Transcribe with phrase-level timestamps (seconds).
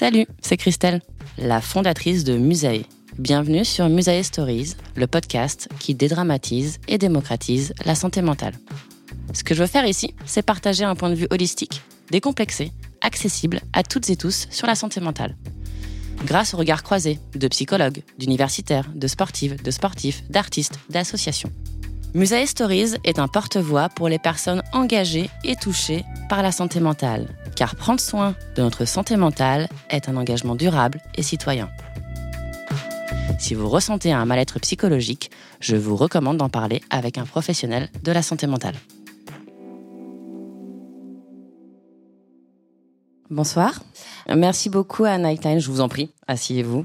[0.00, 1.02] Salut, c'est Christelle,
[1.36, 2.86] la fondatrice de Musae.
[3.18, 8.54] Bienvenue sur Musae Stories, le podcast qui dédramatise et démocratise la santé mentale.
[9.34, 13.60] Ce que je veux faire ici, c'est partager un point de vue holistique, décomplexé, accessible
[13.74, 15.36] à toutes et tous sur la santé mentale.
[16.24, 21.52] Grâce au regard croisé de psychologues, d'universitaires, de sportives, de sportifs, d'artistes, d'associations.
[22.12, 27.28] Musae Stories est un porte-voix pour les personnes engagées et touchées par la santé mentale,
[27.54, 31.70] car prendre soin de notre santé mentale est un engagement durable et citoyen.
[33.38, 35.30] Si vous ressentez un mal-être psychologique,
[35.60, 38.74] je vous recommande d'en parler avec un professionnel de la santé mentale.
[43.30, 43.84] Bonsoir.
[44.28, 46.84] Merci beaucoup à Nightline, je vous en prie, asseyez-vous.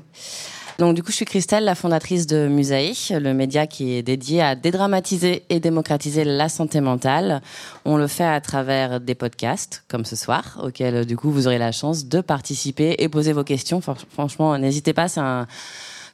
[0.78, 4.42] Donc du coup, je suis Christelle, la fondatrice de Musae, le média qui est dédié
[4.42, 7.42] à dédramatiser et démocratiser la santé mentale.
[7.86, 11.60] On le fait à travers des podcasts, comme ce soir, auxquels du coup vous aurez
[11.60, 13.82] la chance de participer et poser vos questions.
[14.10, 15.48] Franchement, n'hésitez pas, c'est un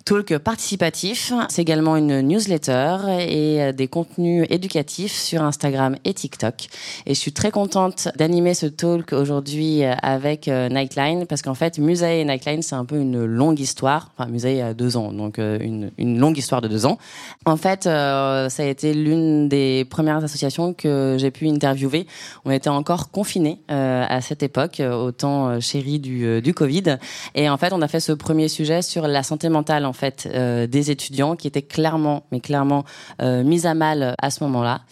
[0.05, 1.33] talk participatif.
[1.49, 6.67] C'est également une newsletter et euh, des contenus éducatifs sur Instagram et TikTok.
[7.05, 11.53] Et je suis très contente d'animer ce talk aujourd'hui euh, avec euh, Nightline parce qu'en
[11.53, 14.11] fait, Musae et Nightline, c'est un peu une longue histoire.
[14.17, 16.97] Enfin, Musae a deux ans, donc une, une longue histoire de deux ans.
[17.45, 22.07] En fait, ça a été l'une des premières associations que j'ai pu interviewer.
[22.45, 26.97] On était encore confinés à cette époque, au temps chéri du, du Covid.
[27.35, 30.29] Et en fait, on a fait ce premier sujet sur la santé mentale en fait
[30.33, 32.85] euh, des étudiants qui étaient clairement, mais clairement
[33.21, 34.83] euh, mis à mal à ce moment-là.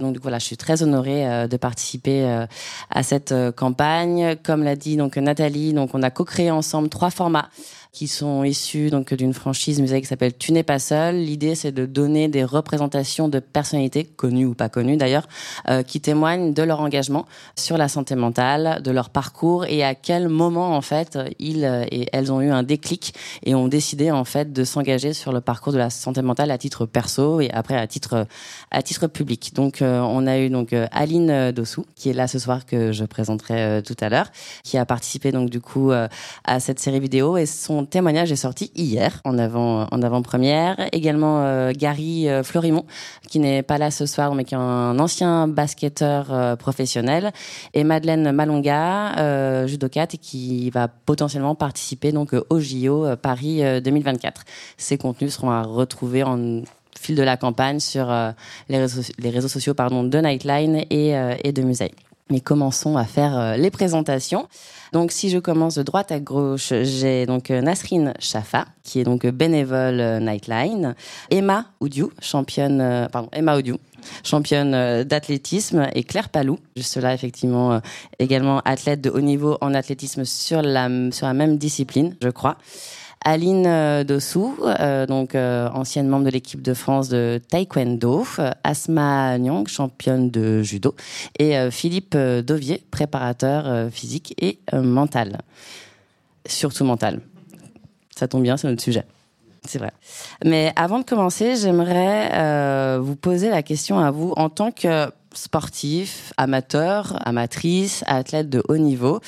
[0.00, 2.46] Donc, voilà, je suis très honorée euh, de participer
[2.90, 4.36] à cette campagne.
[4.42, 7.48] Comme l'a dit donc Nathalie, donc on a co-créé ensemble trois formats
[7.92, 11.16] qui sont issus donc d'une franchise musée qui s'appelle Tu n'es pas seul.
[11.16, 15.26] L'idée c'est de donner des représentations de personnalités connues ou pas connues d'ailleurs
[15.68, 17.26] euh, qui témoignent de leur engagement
[17.56, 22.08] sur la santé mentale, de leur parcours et à quel moment en fait ils et
[22.12, 23.14] elles ont eu un déclic
[23.44, 26.58] et ont décidé en fait de s'engager sur le parcours de la santé mentale à
[26.58, 28.26] titre perso et après à titre
[28.70, 29.52] à titre public.
[29.54, 32.92] Donc euh, on a eu donc euh, Aline Dossou qui est là ce soir que
[32.92, 34.30] je présenterai tout à l'heure,
[34.64, 38.70] qui a participé donc du coup à cette série vidéo et son témoignage est sorti
[38.74, 40.76] hier en avant en avant-première.
[40.92, 42.84] Également euh, Gary euh, Florimont
[43.28, 47.32] qui n'est pas là ce soir mais qui est un ancien basketteur euh, professionnel
[47.74, 54.42] et Madeleine Malonga euh, judocate et qui va potentiellement participer donc au JO Paris 2024.
[54.76, 56.62] Ces contenus seront à retrouver en
[57.00, 58.12] fil de la campagne sur
[58.68, 61.14] les, réseaux, les réseaux sociaux pardon de Nightline et,
[61.44, 61.92] et de Musée.
[62.30, 64.46] Mais commençons à faire les présentations.
[64.92, 69.04] Donc si je commence de droite à gauche, j'ai donc euh, Nasrine Chafa, qui est
[69.04, 70.94] donc bénévole euh, Nightline,
[71.30, 73.76] Emma Oudiou, championne, euh, pardon, Emma Oudiou,
[74.24, 77.80] championne d'athlétisme, et Claire Palou, juste là effectivement
[78.18, 82.56] également athlète de haut niveau en athlétisme sur la sur la même discipline, je crois.
[83.24, 88.24] Aline euh, Dossou, euh, donc euh, ancienne membre de l'équipe de France de taekwondo,
[88.64, 90.94] Asma Nyong, championne de judo,
[91.38, 95.40] et Philippe Dovier, préparateur physique et mental.
[96.46, 97.20] Surtout mental.
[98.16, 99.04] Ça tombe bien, c'est notre sujet.
[99.64, 99.92] C'est vrai.
[100.44, 106.32] Mais avant de commencer, j'aimerais vous poser la question à vous en tant que sportifs,
[106.36, 109.20] amateurs, amatrices, athlètes de haut niveau.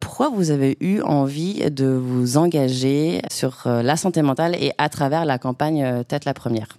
[0.00, 4.88] Pourquoi vous avez eu envie de vous engager sur euh, la santé mentale et à
[4.88, 6.78] travers la campagne euh, Tête la première?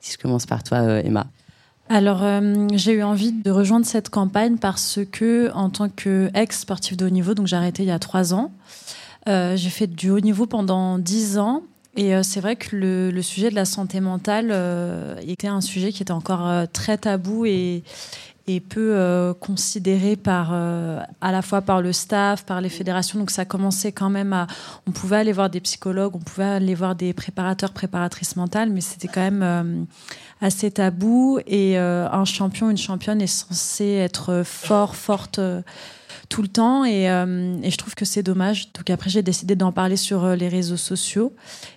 [0.00, 1.26] Si je commence par toi, euh, Emma.
[1.90, 2.24] Alors,
[2.72, 7.34] j'ai eu envie de rejoindre cette campagne parce que, en tant qu'ex-sportif de haut niveau,
[7.34, 8.52] donc j'ai arrêté il y a trois ans,
[9.26, 11.62] j'ai fait du haut niveau pendant dix ans
[11.96, 14.50] et c'est vrai que le, sujet de la santé mentale
[15.26, 17.82] était un sujet qui était encore très tabou et,
[18.46, 23.18] et peu euh, considéré par euh, à la fois par le staff, par les fédérations.
[23.18, 24.46] Donc ça commençait quand même à,
[24.86, 28.82] on pouvait aller voir des psychologues, on pouvait aller voir des préparateurs, préparatrices mentales, mais
[28.82, 29.84] c'était quand même euh,
[30.42, 31.38] assez tabou.
[31.46, 35.40] Et un champion, une championne est censé être fort, forte
[36.28, 38.72] tout le temps et, et, je trouve que c'est dommage.
[38.72, 41.34] Donc après j'ai décidé d'en parler sur les réseaux sociaux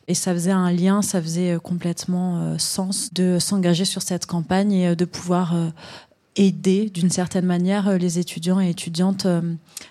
[0.07, 4.95] et ça faisait un lien, ça faisait complètement sens de s'engager sur cette campagne et
[4.95, 5.53] de pouvoir
[6.37, 9.41] aider d'une certaine manière euh, les étudiants et étudiantes euh,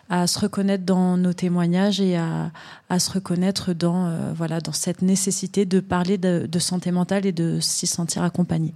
[0.09, 2.51] à se reconnaître dans nos témoignages et à,
[2.99, 7.33] se reconnaître dans, euh, voilà, dans cette nécessité de parler de, de santé mentale et
[7.33, 8.75] de s'y sentir accompagné.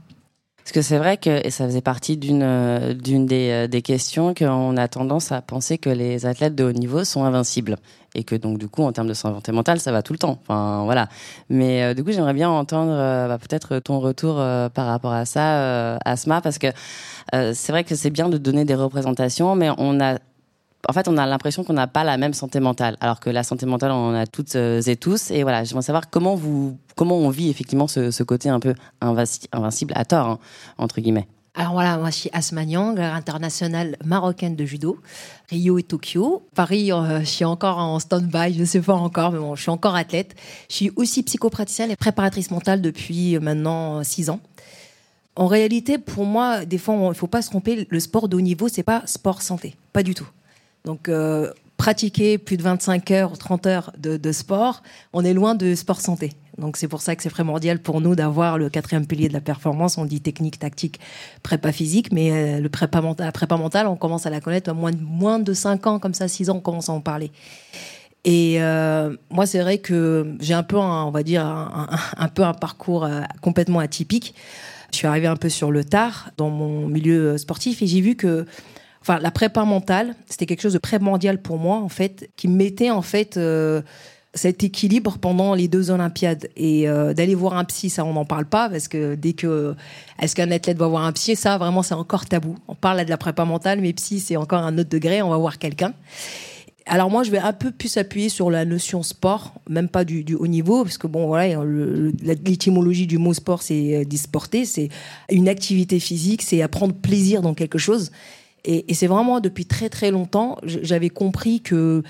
[0.62, 4.77] Parce que c'est vrai que et ça faisait partie d'une d'une des, des questions qu'on
[4.77, 7.77] a tendance à penser que les athlètes de haut niveau sont invincibles
[8.15, 10.39] et que donc du coup en termes de santé mentale ça va tout le temps.
[10.43, 11.09] Enfin voilà.
[11.49, 16.41] Mais du coup j'aimerais bien entendre bah, peut-être ton retour par rapport à ça, Asma,
[16.41, 16.69] parce que
[17.35, 20.19] euh, c'est vrai que c'est bien de donner des représentations, mais on a
[20.88, 23.43] en fait, on a l'impression qu'on n'a pas la même santé mentale, alors que la
[23.43, 25.31] santé mentale, on en a toutes euh, et tous.
[25.31, 30.27] Et voilà, j'aimerais savoir comment on vit effectivement ce, côté un peu invincible à tort,
[30.27, 30.38] hein,
[30.79, 31.29] entre guillemets.
[31.55, 34.99] Alors voilà, moi je suis Asma Nyang, internationale marocaine de judo,
[35.50, 36.47] Rio et Tokyo.
[36.55, 39.62] Paris, euh, je suis encore en stand-by, je ne sais pas encore, mais bon, je
[39.62, 40.37] suis encore athlète.
[40.69, 44.41] Je suis aussi psychopraticienne et préparatrice mentale depuis maintenant six ans.
[45.37, 47.87] En réalité, pour moi, des fois, il ne faut pas se tromper.
[47.88, 50.29] Le sport de haut niveau, c'est pas sport santé, pas du tout.
[50.85, 54.82] Donc, euh, pratiquer plus de 25 heures, 30 heures de, sport,
[55.12, 56.32] on est loin de sport santé.
[56.59, 59.41] Donc, c'est pour ça que c'est primordial pour nous d'avoir le quatrième pilier de la
[59.41, 59.97] performance.
[59.97, 61.00] On dit technique, tactique,
[61.43, 64.71] prépa physique, mais euh, le prépa mental, la prépa mentale, on commence à la connaître
[64.71, 67.00] à moins de, moins de 5 ans, comme ça, 6 ans, on commence à en
[67.00, 67.31] parler.
[68.25, 72.53] Et euh, moi, c'est vrai que j'ai un peu, on va dire, un, peu un
[72.53, 73.09] parcours
[73.41, 74.35] complètement atypique.
[74.93, 78.17] Je suis arrivée un peu sur le tard dans mon milieu sportif et j'ai vu
[78.17, 78.44] que
[79.02, 82.91] enfin la prépa mentale, c'était quelque chose de primordial pour moi en fait, qui mettait
[82.91, 83.82] en fait euh,
[84.35, 88.25] cet équilibre pendant les deux Olympiades et euh, d'aller voir un psy, ça on n'en
[88.25, 89.75] parle pas parce que dès que
[90.20, 92.56] est-ce qu'un athlète va voir un psy, ça vraiment c'est encore tabou.
[92.69, 95.23] On parle de la prépa mentale, mais psy c'est encore un autre degré.
[95.23, 95.93] On va voir quelqu'un.
[96.87, 100.25] Alors moi, je vais un peu plus appuyer sur la notion sport, même pas du,
[100.35, 101.62] haut niveau, parce que bon, voilà,
[102.44, 104.88] l'étymologie du mot sport, c'est euh, disporter, c'est
[105.31, 108.11] une activité physique, c'est à prendre plaisir dans quelque chose.
[108.65, 112.03] Et, c'est vraiment depuis très très longtemps, j'avais compris que,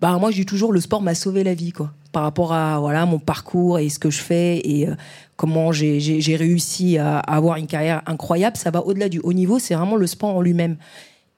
[0.00, 2.78] bah moi, je dis toujours, le sport m'a sauvé la vie, quoi, par rapport à
[2.78, 4.94] voilà mon parcours et ce que je fais et euh,
[5.36, 8.56] comment j'ai réussi à, avoir une carrière incroyable.
[8.56, 10.76] Ça va au-delà du haut niveau, c'est vraiment le sport en lui-même.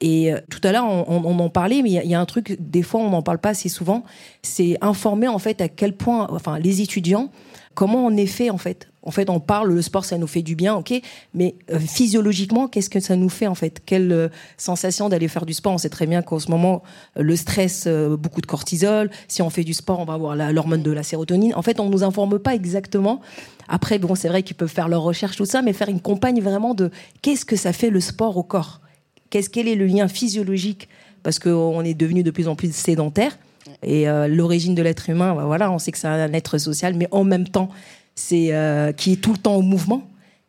[0.01, 2.83] Et euh, tout à l'heure, on, en parlait, mais il y, a un truc, des
[2.83, 4.05] fois, on n'en parle pas assez souvent,
[4.41, 7.29] c'est informer en fait à quel point, enfin, les étudiants,
[7.73, 8.87] comment on est fait en fait?
[9.01, 10.93] En fait, on parle, le sport, ça nous fait du bien, ok,
[11.33, 13.81] mais euh, physiologiquement, qu'est-ce que ça nous fait en fait?
[13.85, 14.27] Quelle euh,
[14.57, 15.73] sensation d'aller faire du sport?
[15.73, 16.83] On sait très bien qu'en ce moment,
[17.15, 19.09] le stress, beaucoup de cortisol.
[19.27, 21.53] Si on fait du sport, on va avoir l'hormone de la sérotonine.
[21.55, 23.21] En fait, on nous informe pas exactement.
[23.69, 26.41] Après, bon, c'est vrai qu'ils peuvent faire leurs recherches, tout ça, mais faire une campagne
[26.41, 26.91] vraiment de
[27.21, 28.81] qu'est-ce que ça fait le sport au corps?
[29.29, 30.89] Qu'est-ce quel est le lien physiologique?
[31.23, 33.37] Parce qu'on est devenu de plus en plus sédentaire.
[33.83, 36.93] Et euh, l'origine de l'être humain, bah voilà, on sait que c'est un être social,
[36.95, 37.69] mais en même temps,
[38.15, 40.03] c'est euh, qui est tout le temps en mouvement.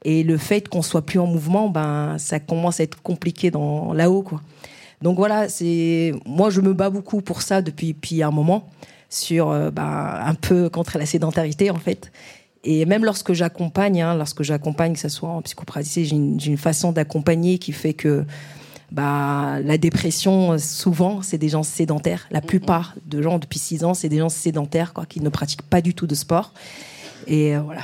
[0.04, 3.92] Et le fait qu'on soit plus en mouvement, ben ça commence à être compliqué dans
[3.92, 4.40] là-haut, quoi.
[5.02, 8.68] Donc voilà, c'est moi je me bats beaucoup pour ça depuis, depuis un moment
[9.08, 12.12] sur euh, ben, un peu contre la sédentarité en fait.
[12.64, 16.58] Et même lorsque j'accompagne, hein, lorsque j'accompagne, que ce soit en psychopratique, j'ai une, une,
[16.58, 18.24] façon d'accompagner qui fait que
[18.92, 22.26] bah, la dépression, souvent, c'est des gens sédentaires.
[22.30, 25.62] La plupart de gens depuis 6 ans, c'est des gens sédentaires, quoi, qui ne pratiquent
[25.62, 26.52] pas du tout de sport.
[27.26, 27.82] Et euh, voilà.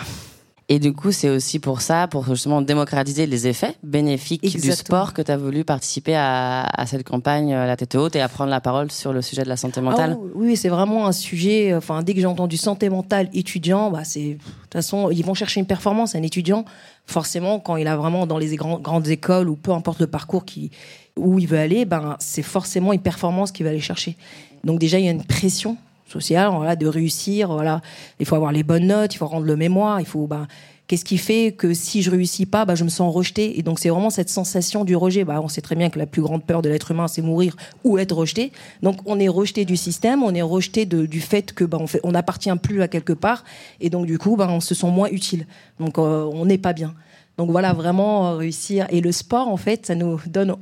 [0.68, 5.12] Et du coup, c'est aussi pour ça, pour justement démocratiser les effets bénéfiques du sport,
[5.12, 8.50] que tu as voulu participer à, cette campagne euh, La tête haute et à prendre
[8.50, 10.16] la parole sur le sujet de la santé mentale.
[10.18, 11.72] Ah oui, c'est vraiment un sujet.
[11.72, 15.34] Enfin, dès que j'ai entendu santé mentale étudiant, bah, c'est de toute façon, ils vont
[15.34, 16.16] chercher une performance.
[16.16, 16.64] Un étudiant,
[17.06, 20.72] forcément, quand il a vraiment dans les grandes écoles ou peu importe le parcours qui
[21.16, 24.16] où il veut aller, ben c'est forcément une performance qu'il va aller chercher.
[24.64, 25.76] Donc déjà, il y a une pression
[26.08, 27.80] sociale, voilà, de réussir, voilà.
[28.20, 30.46] Il faut avoir les bonnes notes, il faut rendre le mémoire, il faut, ben,
[30.86, 33.58] Qu'est-ce qui fait que si je réussis pas, bah, je me sens rejeté?
[33.58, 35.24] Et donc c'est vraiment cette sensation du rejet.
[35.24, 37.56] Bah, on sait très bien que la plus grande peur de l'être humain, c'est mourir
[37.82, 38.52] ou être rejeté.
[38.82, 41.98] Donc on est rejeté du système, on est rejeté du fait que bah, on fait,
[42.04, 43.42] on n'appartient plus à quelque part,
[43.80, 45.46] et donc du coup, bah, on se sent moins utile.
[45.80, 46.94] Donc euh, on n'est pas bien.
[47.36, 48.86] Donc voilà, vraiment euh, réussir.
[48.90, 50.54] Et le sport, en fait, ça nous donne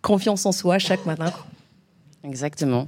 [0.00, 1.32] confiance en soi chaque matin.
[2.24, 2.86] Exactement.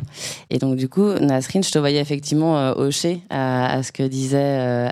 [0.48, 4.38] Et donc du coup, Nasrine, je te voyais effectivement euh, hocher à, ce que disait
[4.38, 4.88] euh,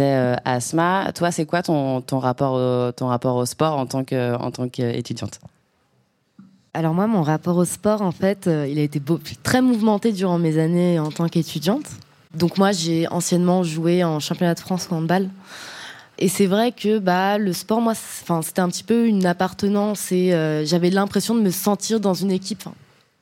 [0.00, 1.12] euh, Asma.
[1.14, 5.40] Toi, c'est quoi ton, rapport au, sport en tant qu'étudiante?
[6.72, 9.00] Alors moi, mon rapport au sport, en fait, il a été
[9.42, 11.86] très mouvementé durant mes années en tant qu'étudiante.
[12.34, 15.28] Donc moi, j'ai anciennement joué en championnat de France handball.
[16.18, 20.30] Et c'est vrai que bah le sport, moi, c'était un petit peu une appartenance et
[20.64, 22.64] j'avais l'impression de me sentir dans une équipe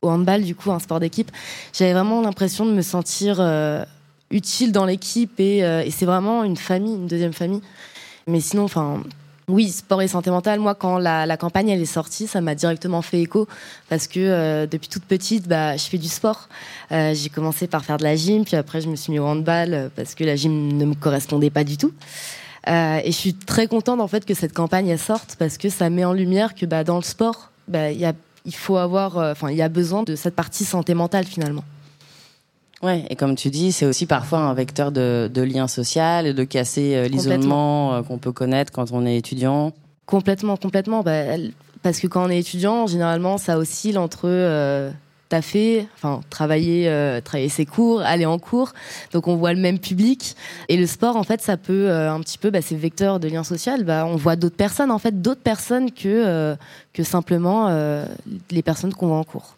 [0.04, 1.30] au handball, du coup, un sport d'équipe,
[1.72, 3.84] j'avais vraiment l'impression de me sentir euh,
[4.30, 7.62] utile dans l'équipe euh, et, c'est vraiment une famille, une deuxième famille.
[8.26, 9.02] Mais sinon, enfin,
[9.48, 10.60] oui, sport et santé mentale.
[10.60, 13.46] Moi, quand la, campagne elle est sortie, ça m'a directement fait écho
[13.88, 16.48] parce que euh, depuis toute petite, bah, je fais du sport.
[16.90, 19.90] j'ai commencé par faire de la gym, puis après je me suis mis au handball
[19.96, 21.92] parce que la gym ne me correspondait pas du tout.
[22.66, 25.90] et je suis très contente en fait que cette campagne elle sorte parce que ça
[25.90, 29.18] met en lumière que bah, dans le sport, bah, il y a il faut avoir,
[29.18, 31.64] euh, enfin, il y a besoin de cette partie santé mentale finalement.
[32.82, 36.44] Ouais, et comme tu dis, c'est aussi parfois un vecteur de, lien social et de
[36.44, 39.72] casser euh, l'isolement euh, qu'on peut connaître quand on est étudiant.
[40.04, 41.02] Complètement, complètement.
[41.02, 41.22] Bah,
[41.82, 44.28] parce que quand on est étudiant, généralement, ça oscille entre
[45.42, 48.72] fait, enfin travailler, euh, travailler ses cours, aller en cours.
[49.12, 50.36] Donc on voit le même public.
[50.68, 53.28] Et le sport, en fait, ça peut euh, un petit peu, bah, c'est vecteur de
[53.28, 53.84] lien social.
[53.84, 56.56] Bah, on voit d'autres personnes, en fait, d'autres personnes que euh,
[56.92, 57.68] que simplement
[58.50, 59.56] les personnes qu'on voit en cours.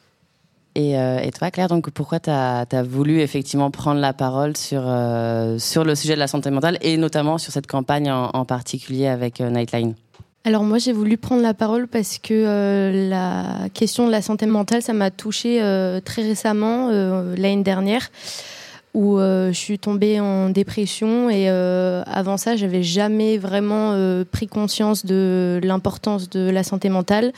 [0.75, 0.95] Et,
[1.39, 4.83] toi, Claire, donc pourquoi tu as, voulu effectivement prendre la parole sur,
[5.59, 9.41] sur le sujet de la santé mentale et notamment sur cette campagne en particulier avec
[9.41, 9.95] Nightline?
[10.47, 14.47] Alors moi j'ai voulu prendre la parole parce que euh, la question de la santé
[14.47, 18.11] mentale ça m'a touchée euh, très récemment euh, l'année dernière
[18.95, 23.95] où je suis tombée en dépression et avant ça j'avais jamais vraiment
[24.33, 27.35] pris conscience de l'importance de la santé mentale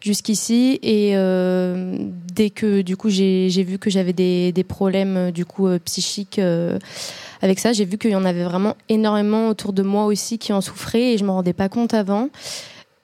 [0.00, 0.78] jusqu'ici.
[0.84, 1.16] Et
[2.32, 6.40] dès que du coup j'ai vu que j'avais des, des, problèmes du coup psychiques
[7.42, 10.52] avec ça, j'ai vu qu'il y en avait vraiment énormément autour de moi aussi qui
[10.52, 12.28] en souffraient et je me rendais pas compte avant.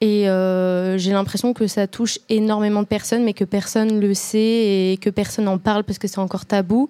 [0.00, 4.92] Et euh, j'ai l'impression que ça touche énormément de personnes, mais que personne le sait
[4.92, 6.88] et que personne n'en parle parce que c'est encore tabou.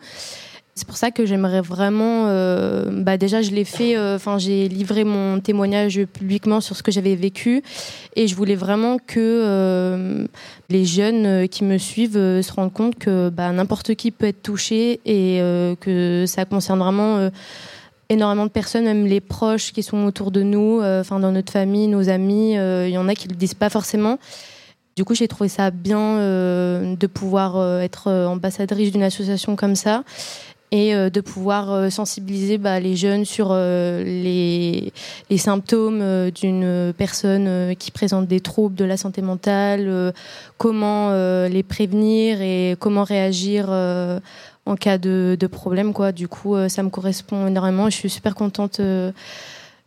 [0.79, 2.27] C'est pour ça que j'aimerais vraiment.
[2.29, 3.97] Euh, bah déjà, je l'ai fait.
[3.97, 7.65] Euh, enfin, j'ai livré mon témoignage publiquement sur ce que j'avais vécu,
[8.15, 10.25] et je voulais vraiment que euh,
[10.71, 15.01] les jeunes qui me suivent se rendent compte que bah, n'importe qui peut être touché
[15.05, 15.41] et
[15.81, 17.29] que ça concerne vraiment
[18.09, 21.89] énormément de personnes, même les proches qui sont autour de nous, enfin dans notre famille,
[21.89, 22.53] nos amis.
[22.53, 24.21] Il y en a qui le disent pas forcément.
[24.95, 30.05] Du coup, j'ai trouvé ça bien de pouvoir être ambassadrice d'une association comme ça
[30.71, 34.93] et euh, de pouvoir euh, sensibiliser bah, les jeunes sur euh, les,
[35.31, 40.13] les, symptômes d'une personne qui présente des troubles de la santé mentale,
[40.59, 41.13] comment
[41.47, 45.93] les prévenir et comment réagir en cas de, de, problème.
[45.93, 46.13] Quoi.
[46.13, 47.89] Du coup, ça me correspond énormément.
[47.89, 48.81] Je suis super contente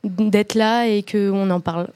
[0.03, 1.87] d'être là et qu'on en parle.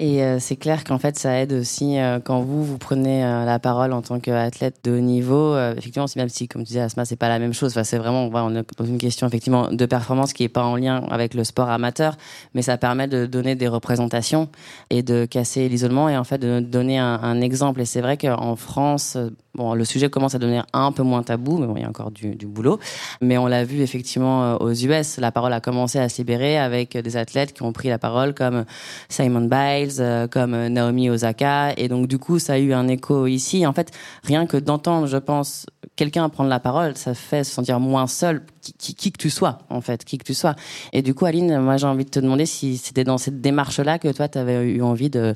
[0.00, 3.44] Et euh, c'est clair qu'en fait, ça aide aussi euh, quand vous, vous prenez euh,
[3.44, 5.58] la parole en tant qu'athlète de haut niveau.
[5.58, 7.72] effectivement, c'est même si, comme tu disais, Asma, c'est pas la même chose.
[7.72, 10.76] Enfin, c'est vraiment, on est dans une question effectivement de performance qui est pas en
[10.76, 12.16] lien avec le sport amateur,
[12.54, 14.48] mais ça permet de donner des représentations
[14.90, 17.80] et de casser l'isolement et en fait de donner un, un exemple.
[17.80, 19.16] Et c'est vrai qu'en France,
[19.58, 21.88] Bon, le sujet commence à devenir un peu moins tabou, mais bon, il y a
[21.88, 22.78] encore du, du boulot.
[23.20, 26.96] Mais on l'a vu effectivement aux US, la parole a commencé à se libérer avec
[26.96, 28.64] des athlètes qui ont pris la parole comme
[29.08, 31.72] Simon Biles, euh, comme euh, Naomi Osaka.
[31.76, 33.66] Et donc, du coup, ça a eu un écho ici.
[33.66, 33.90] En fait,
[34.22, 35.66] rien que d'entendre, je pense,
[35.96, 38.42] quelqu'un prendre la parole, ça fait se sentir moins seul,
[38.78, 40.54] qui, que tu sois, en fait, qui que tu sois.
[40.92, 43.98] Et du coup, Aline, moi, j'ai envie de te demander si c'était dans cette démarche-là
[43.98, 45.34] que toi, tu avais eu envie de,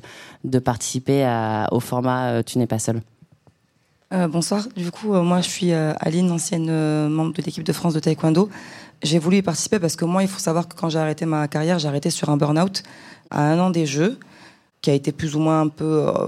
[0.59, 1.27] participer
[1.71, 3.01] au format euh, Tu n'es pas seul.
[4.11, 4.67] bonsoir.
[4.75, 8.49] Du coup, moi, je suis Aline, ancienne membre de l'équipe de France de taekwondo.
[9.03, 11.49] J'ai voulu y participer parce que moi, il faut savoir que quand j'ai arrêté ma
[11.49, 12.83] carrière, j'ai arrêté sur un burn-out
[13.29, 14.17] à un an des Jeux
[14.83, 16.27] qui a été plus ou moins un peu euh,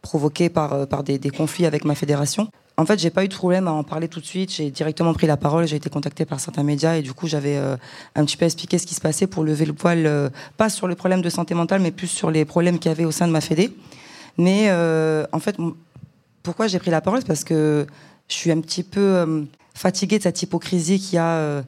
[0.00, 2.48] provoqué par, euh, par des, conflits avec ma fédération.
[2.78, 4.52] En fait, j'ai pas eu de problème à en parler tout de suite.
[4.52, 5.66] J'ai directement pris la parole.
[5.66, 7.76] J'ai été contactée par certains médias et du coup, j'avais euh,
[8.14, 10.94] un petit peu expliqué ce qui se passait pour lever le poil, pas sur le
[10.94, 13.32] problème de santé mentale, mais plus sur les problèmes qu'il y avait au sein de
[13.32, 13.76] ma fédé.
[14.38, 14.70] Mais
[15.32, 15.56] en fait,
[16.44, 17.24] pourquoi j'ai pris la parole?
[17.24, 17.84] Parce que
[18.28, 21.64] je suis un petit peu fatiguée de cette hypocrisie qu'il y a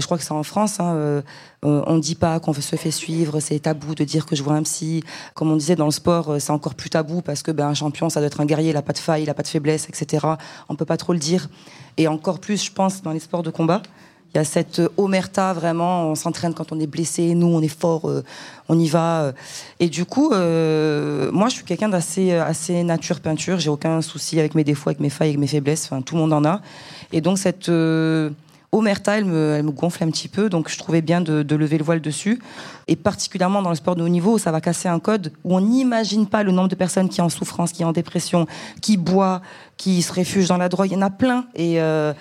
[0.00, 1.22] je crois que c'est en France, hein, euh,
[1.64, 4.42] euh, on ne dit pas qu'on se fait suivre, c'est tabou de dire que je
[4.42, 5.04] vois un psy.
[5.34, 7.74] Comme on disait dans le sport, euh, c'est encore plus tabou parce que ben, un
[7.74, 9.48] champion, ça doit être un guerrier, il n'a pas de faille, il n'a pas de
[9.48, 10.26] faiblesse, etc.
[10.68, 11.48] On peut pas trop le dire.
[11.96, 13.82] Et encore plus, je pense, dans les sports de combat.
[14.34, 17.68] Il y a cette omerta vraiment, on s'entraîne quand on est blessé, nous on est
[17.68, 18.10] fort,
[18.68, 19.32] on y va.
[19.78, 24.56] Et du coup, moi je suis quelqu'un d'assez assez nature peinture, j'ai aucun souci avec
[24.56, 26.62] mes défauts, avec mes failles, avec mes faiblesses, enfin tout le monde en a.
[27.12, 27.70] Et donc cette
[28.74, 31.78] Omerta, elle me, elle me gonfle un petit peu, donc je trouvais bien de, lever
[31.78, 32.40] le voile dessus.
[32.88, 35.60] Et particulièrement dans le sport de haut niveau, ça va casser un code où on
[35.60, 38.46] n'imagine pas le nombre de personnes qui sont en souffrance, qui sont en dépression,
[38.82, 39.42] qui boit,
[39.76, 40.88] qui se réfugient dans la drogue.
[40.90, 41.46] Il y en a plein.
[41.54, 42.12] Et euh,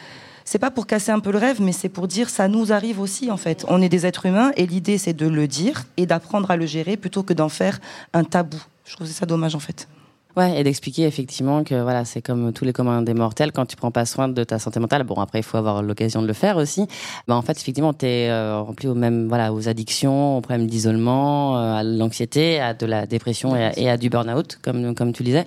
[0.45, 2.99] c'est pas pour casser un peu le rêve, mais c'est pour dire ça nous arrive
[2.99, 3.65] aussi en fait.
[3.67, 6.67] On est des êtres humains et l'idée c'est de le dire et d'apprendre à le
[6.67, 7.79] gérer plutôt que d'en faire
[8.13, 8.61] un tabou.
[8.85, 9.87] Je trouve ça dommage en fait.
[10.35, 13.75] Ouais, et d'expliquer effectivement que voilà, c'est comme tous les communs des mortels, quand tu
[13.75, 16.33] prends pas soin de ta santé mentale, bon après il faut avoir l'occasion de le
[16.33, 16.87] faire aussi.
[17.27, 20.65] Bah en fait effectivement tu es euh, rempli aux mêmes voilà aux addictions, aux problèmes
[20.65, 25.21] d'isolement, euh, à l'anxiété, à de la dépression et à, du burn-out comme comme tu
[25.21, 25.45] disais.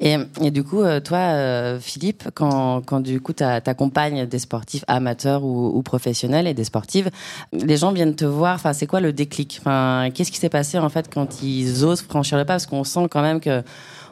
[0.00, 4.84] Et, et du coup euh, toi Philippe, quand quand du coup tu accompagnes des sportifs
[4.86, 7.10] amateurs ou, ou, professionnels et des sportives,
[7.54, 8.56] les gens viennent te voir.
[8.56, 9.56] Enfin c'est quoi le déclic?
[9.62, 12.54] Enfin qu'est-ce qui s'est passé en fait quand ils osent franchir le pas?
[12.54, 13.62] Parce qu'on sent quand même que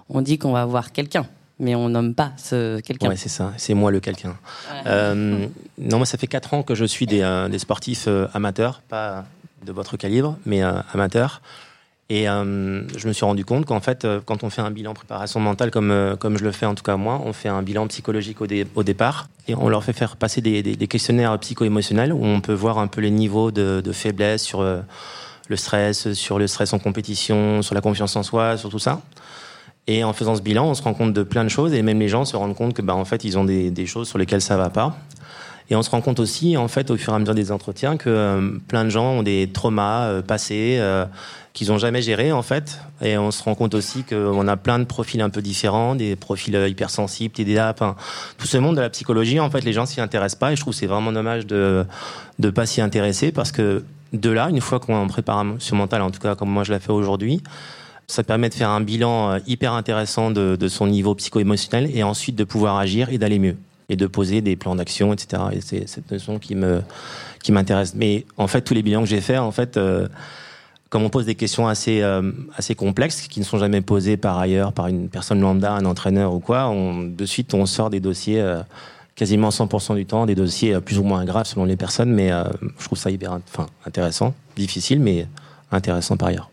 [0.08, 1.26] on dit qu'on va voir quelqu'un
[1.58, 3.08] mais on nomme pas ce quelqu'un.
[3.08, 4.36] Ouais, c'est ça, c'est moi le quelqu'un.
[4.86, 5.46] Euh,
[5.78, 9.24] non, moi, ça fait 4 ans que je suis des, euh, sportifs euh, amateurs, pas
[9.64, 11.40] de votre calibre, mais amateurs.
[12.10, 15.70] Et je me suis rendu compte qu'en fait, quand on fait un bilan préparation mentale,
[15.70, 18.46] comme, comme je le fais en tout cas moi, on fait un bilan psychologique au,
[18.74, 22.52] au départ et on leur fait faire passer des, des, questionnaires psycho-émotionnels où on peut
[22.52, 26.78] voir un peu les niveaux de, de faiblesse sur le stress, sur le stress en
[26.78, 29.00] compétition, sur la confiance en soi, sur tout ça.
[29.86, 32.00] Et en faisant ce bilan, on se rend compte de plein de choses et même
[32.00, 34.18] les gens se rendent compte que, bah, en fait, ils ont des, des choses sur
[34.18, 34.96] lesquelles ça va pas.
[35.70, 37.96] Et on se rend compte aussi, en fait, au fur et à mesure des entretiens,
[37.96, 41.06] que euh, plein de gens ont des traumas euh, passés euh,
[41.54, 42.80] qu'ils n'ont jamais gérés, en fait.
[43.00, 46.16] Et on se rend compte aussi qu'on a plein de profils un peu différents, des
[46.16, 47.96] profils hypersensibles, TDA, enfin,
[48.36, 50.52] tout ce monde de la psychologie, en fait, les gens s'y intéressent pas.
[50.52, 51.86] Et je trouve c'est vraiment dommage de
[52.38, 56.02] ne pas s'y intéresser parce que de là, une fois qu'on prépare un sur mental,
[56.02, 57.42] en tout cas comme moi je l'ai fait aujourd'hui,
[58.06, 62.36] ça permet de faire un bilan euh, hyper intéressant de, son niveau psycho-émotionnel et ensuite
[62.36, 63.56] de pouvoir agir et d'aller mieux
[63.88, 65.42] et de poser des plans d'action, etc.
[65.52, 66.82] Et c'est cette notion qui me
[67.42, 67.94] qui m'intéresse.
[67.94, 70.08] Mais en fait, tous les bilans que j'ai faits, en fait, euh,
[70.88, 74.38] comme on pose des questions assez euh, assez complexes qui ne sont jamais posées par
[74.38, 78.42] ailleurs par une personne lambda, un entraîneur ou quoi, de suite on sort des dossiers.
[79.14, 82.30] quasiment 100% du temps, des dossiers plus ou moins graves selon les personnes, mais
[82.78, 85.28] je trouve ça hyper enfin, intéressant, difficile, mais
[85.70, 86.50] intéressant par ailleurs.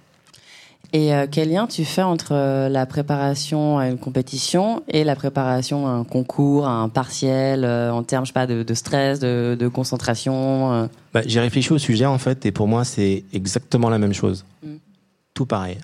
[0.94, 5.16] Et euh, quel lien tu fais entre euh, la préparation à une compétition et la
[5.16, 8.74] préparation à un concours, à un partiel, euh, en termes, je sais pas, de, de
[8.74, 13.24] stress, de, de concentration bah, J'ai réfléchi au sujet en fait, et pour moi c'est
[13.32, 14.44] exactement la même chose.
[14.64, 14.76] Mm.
[15.34, 15.78] Tout pareil.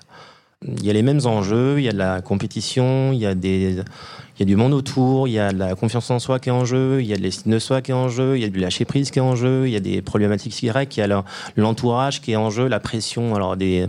[0.66, 3.34] Il y a les mêmes enjeux, il y a de la compétition, il y a
[3.34, 3.76] des,
[4.38, 6.48] il y a du monde autour, il y a de la confiance en soi qui
[6.48, 8.42] est en jeu, il y a de l'estime de soi qui est en jeu, il
[8.42, 10.96] y a du lâcher prise qui est en jeu, il y a des problématiques Y,
[10.96, 11.24] il y a
[11.56, 13.86] l'entourage qui est en jeu, la pression, alors des,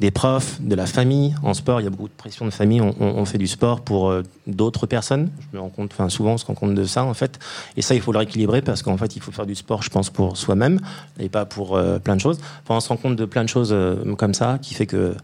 [0.00, 1.34] des profs, de la famille.
[1.42, 2.80] En sport, il y a beaucoup de pression de famille.
[2.80, 5.30] On, fait du sport pour euh, d'autres personnes.
[5.40, 7.38] Je me rends compte, enfin, souvent, on se rend compte de ça, en fait.
[7.76, 9.90] Et ça, il faut le rééquilibrer parce qu'en fait, il faut faire du sport, je
[9.90, 10.80] pense, pour soi-même
[11.20, 12.38] et pas pour euh, plein de choses.
[12.64, 15.14] Enfin, on se rend compte de plein de choses euh, comme ça qui fait que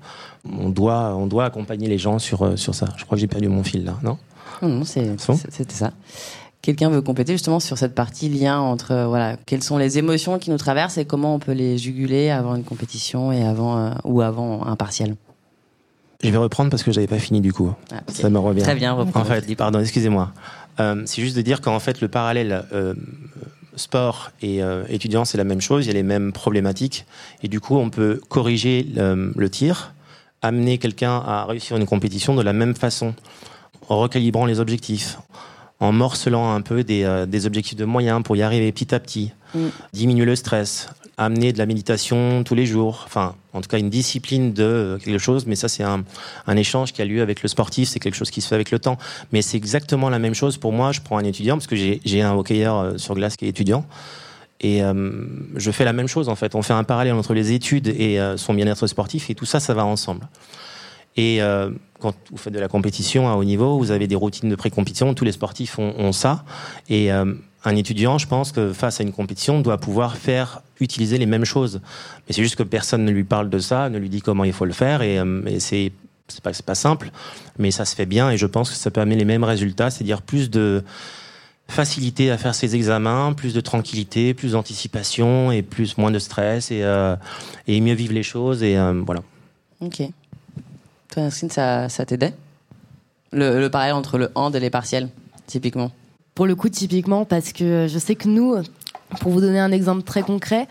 [0.48, 2.86] on doit, on doit accompagner les gens sur, sur ça.
[2.96, 4.18] Je crois que j'ai perdu mon fil là, non?
[4.62, 5.92] Non, non c'était ça
[6.68, 10.38] quelqu'un veut compléter justement sur cette partie lien entre euh, voilà quelles sont les émotions
[10.38, 13.90] qui nous traversent et comment on peut les juguler avant une compétition et avant euh,
[14.04, 15.16] ou avant un partiel.
[16.22, 17.72] Je vais reprendre parce que j'avais pas fini du coup.
[17.90, 18.60] Ah, Ça me revient.
[18.60, 19.20] Très bien, reprends.
[19.20, 20.30] En fait, pardon, excusez-moi.
[20.78, 22.62] Euh, c'est juste de dire qu'en fait le parallèle
[23.74, 27.06] sport et étudiant c'est la même chose, il y a les mêmes problématiques
[27.42, 29.94] et du coup on peut corriger le tir,
[30.42, 33.14] amener quelqu'un à réussir une compétition de la même façon
[33.88, 35.18] en recalibrant les objectifs,
[35.80, 39.00] en morcelant un peu des, euh, des, objectifs de moyens pour y arriver petit à
[39.00, 39.66] petit, mm.
[39.92, 43.90] diminuer le stress, amener de la méditation tous les jours, enfin, en tout cas une
[43.90, 46.04] discipline de euh, quelque chose, mais ça c'est un,
[46.46, 48.70] un, échange qui a lieu avec le sportif, c'est quelque chose qui se fait avec
[48.70, 48.98] le temps.
[49.32, 52.22] Mais c'est exactement la même chose pour moi, je prends un étudiant, parce que j'ai
[52.22, 53.86] un hockeyeur euh, sur glace qui est étudiant,
[54.60, 54.80] et
[55.54, 56.56] je fais la même chose en fait.
[56.56, 59.72] On fait un parallèle entre les études et son bien-être sportif, et tout ça, ça
[59.72, 60.26] va ensemble.
[61.18, 64.48] Et euh, quand vous faites de la compétition à haut niveau, vous avez des routines
[64.48, 65.12] de pré-compétition.
[65.14, 66.44] Tous les sportifs ont, ça.
[66.88, 71.18] Et euh, un étudiant, je pense que face à une compétition, doit pouvoir faire utiliser
[71.18, 71.80] les mêmes choses.
[72.26, 74.52] Mais c'est juste que personne ne lui parle de ça, ne lui dit comment il
[74.52, 75.02] faut le faire.
[75.02, 75.92] Et, euh, et c'est
[76.28, 77.10] c'est pas, pas simple,
[77.58, 78.30] mais ça se fait bien.
[78.30, 80.84] Et je pense que ça peut amener les mêmes résultats, c'est-à-dire plus de
[81.66, 86.70] facilité à faire ses examens, plus de tranquillité, plus d'anticipation et plus moins de stress
[86.70, 87.16] et, euh,
[87.66, 89.22] et mieux vivre les choses et voilà.
[89.80, 90.02] Ok.
[91.12, 92.34] Toi, Nasrine, ça, ça t'aidait
[93.32, 95.08] le, le parallèle entre le hand et les partiels,
[95.46, 95.90] typiquement
[96.34, 98.56] Pour le coup, typiquement, parce que je sais que nous,
[99.20, 100.68] pour vous donner un exemple très concret,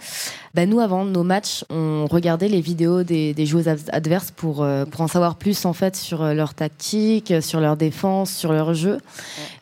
[0.53, 4.85] bah nous avant nos matchs, on regardait les vidéos des, des joueuses adverses pour euh,
[4.85, 8.73] pour en savoir plus en fait sur euh, leur tactique, sur leur défense, sur leur
[8.73, 8.97] jeu.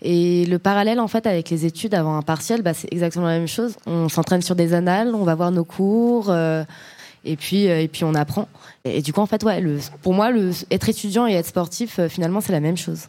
[0.01, 3.37] Et le parallèle en fait avec les études avant un partiel, bah, c'est exactement la
[3.39, 3.75] même chose.
[3.85, 6.29] On s'entraîne sur des annales, on va voir nos cours.
[6.29, 6.63] Euh,
[7.25, 8.47] et puis et puis on apprend
[8.83, 11.99] et, du coup en fait ouais le, pour moi le être étudiant et être sportif
[12.07, 13.07] finalement c'est la même chose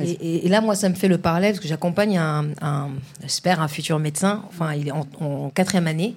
[0.00, 2.90] et, et, là, moi, ça me fait le parallèle parce que j'accompagne un, un,
[3.22, 4.42] j'espère, un futur médecin.
[4.48, 6.16] Enfin, il est en, en quatrième année.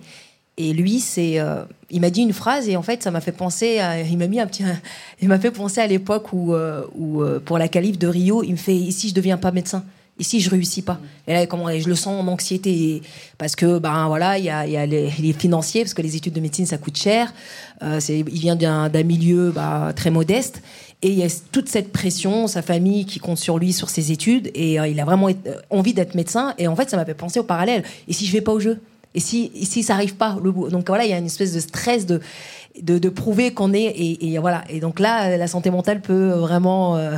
[0.60, 3.32] Et lui, c'est, euh, il m'a dit une phrase et en fait, ça m'a fait
[3.32, 3.78] penser.
[3.78, 4.63] À, il m'a mis un petit,
[5.22, 8.42] il m'a fait penser à l'époque où, euh, où euh, pour la calife de Rio,
[8.42, 9.84] il me fait ici, je deviens pas médecin.
[10.19, 10.99] Ici, je réussis pas.
[11.27, 13.03] Et là, comment je le sens en anxiété
[13.38, 16.65] parce que ben voilà, il y a, les, financiers parce que les études de médecine
[16.65, 17.34] ça coûte cher.
[17.84, 20.62] Euh, il vient d'un, milieu bah, très modeste.
[21.03, 24.12] Et il y a toute cette pression, sa famille qui compte sur lui, sur ses
[24.12, 25.30] études, et euh, il a vraiment
[25.69, 26.56] envie d'être médecin.
[26.58, 27.84] Et en fait, ça m'a fait penser au parallèle.
[28.08, 28.80] Et si je vais pas au jeu
[29.13, 32.08] Et si, si ça arrive pas Donc voilà, il y a une espèce de stress
[32.08, 32.19] de,
[32.82, 33.84] de, prouver qu'on est.
[33.84, 34.63] Et, et, voilà.
[34.69, 36.97] Et donc là, la santé mentale peut vraiment.
[36.97, 37.15] Euh,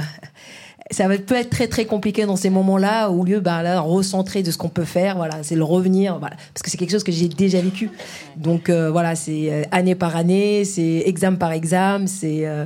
[0.92, 4.52] ça peut être très très compliqué dans ces moments-là, au lieu bah, là, recentrer de
[4.52, 7.12] ce qu'on peut faire, voilà, c'est le revenir, voilà, parce que c'est quelque chose que
[7.12, 7.92] j'ai déjà vécu.
[8.36, 12.66] Donc euh, voilà, c'est euh, année par année, c'est examen par examen, c'est euh,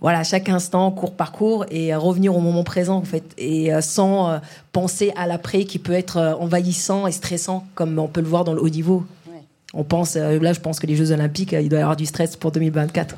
[0.00, 3.80] voilà, chaque instant, cours par cours, et revenir au moment présent, en fait, et euh,
[3.80, 4.38] sans euh,
[4.72, 8.44] penser à l'après qui peut être euh, envahissant et stressant, comme on peut le voir
[8.44, 9.04] dans le haut niveau.
[9.28, 9.42] Ouais.
[9.74, 12.36] On pense, là, je pense que les Jeux Olympiques, il doit y avoir du stress
[12.36, 13.16] pour 2024.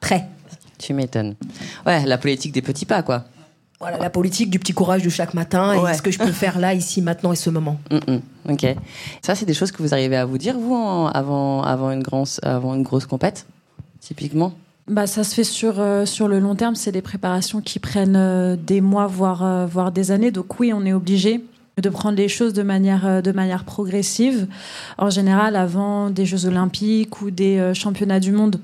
[0.00, 0.26] Très.
[0.78, 1.34] Tu m'étonnes.
[1.84, 3.24] Ouais, la politique des petits pas, quoi.
[3.84, 5.92] Voilà, la politique du petit courage de chaque matin, ouais.
[5.92, 7.76] et ce que je peux faire là, ici, maintenant et ce moment.
[7.90, 8.20] Mm -mm.
[8.52, 8.64] Ok.
[9.20, 12.02] Ça, c'est des choses que vous arrivez à vous dire, vous, en, avant, avant, une
[12.02, 13.44] grosse, avant une grosse compète,
[14.00, 14.50] typiquement?
[14.88, 16.76] Bah, ça se fait sur, euh, sur le long terme.
[16.76, 20.30] C'est des préparations qui prennent euh, des mois, voire, euh, voire des années.
[20.30, 21.44] Donc oui, on est obligé
[21.86, 24.46] de prendre les choses de manière, de manière progressive.
[24.96, 28.56] En général, avant des Jeux olympiques ou des championnats du monde,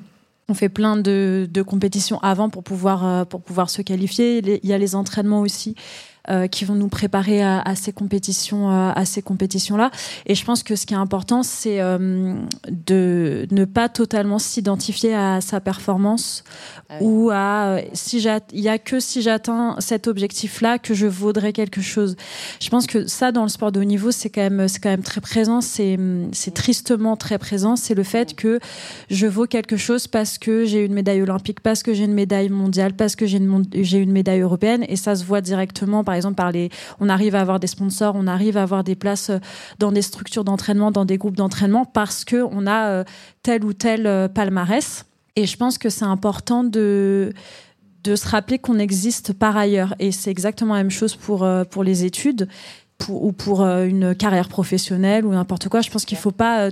[0.50, 4.60] on fait plein de, compétitions avant pour pouvoir, pour pouvoir se qualifier.
[4.62, 5.76] Il y a les entraînements aussi
[6.28, 9.90] euh, qui vont nous préparer à, à ces compétitions, euh, à ces compétitions-là.
[10.26, 12.34] Et je pense que ce qui est important, c'est euh,
[12.68, 16.44] de ne pas totalement s'identifier à sa performance
[16.88, 17.06] ah oui.
[17.06, 18.18] ou à si
[18.52, 22.16] il y a que si j'atteins cet objectif-là que je vaudrais quelque chose.
[22.60, 24.90] Je pense que ça, dans le sport de haut niveau, c'est quand même, c'est quand
[24.90, 25.60] même très présent.
[25.60, 25.98] C'est,
[26.32, 27.76] c'est tristement très présent.
[27.76, 28.60] C'est le fait que
[29.08, 32.50] je vaux quelque chose parce que j'ai une médaille olympique, parce que j'ai une médaille
[32.50, 36.16] mondiale, parce que j'ai une, j'ai une médaille européenne, et ça se voit directement par
[36.16, 39.30] exemple, par les, on arrive à avoir des sponsors, on arrive à avoir des places
[39.78, 43.04] dans des structures d'entraînement, dans des groupes d'entraînement, parce que on a
[43.44, 45.06] tel ou tel palmarès.
[45.36, 47.32] Et je pense que c'est important de
[48.02, 49.94] de se rappeler qu'on existe par ailleurs.
[50.00, 52.48] Et c'est exactement la même chose pour pour les études.
[53.08, 56.68] Ou pour une carrière professionnelle ou n'importe quoi, je pense qu'il faut pas,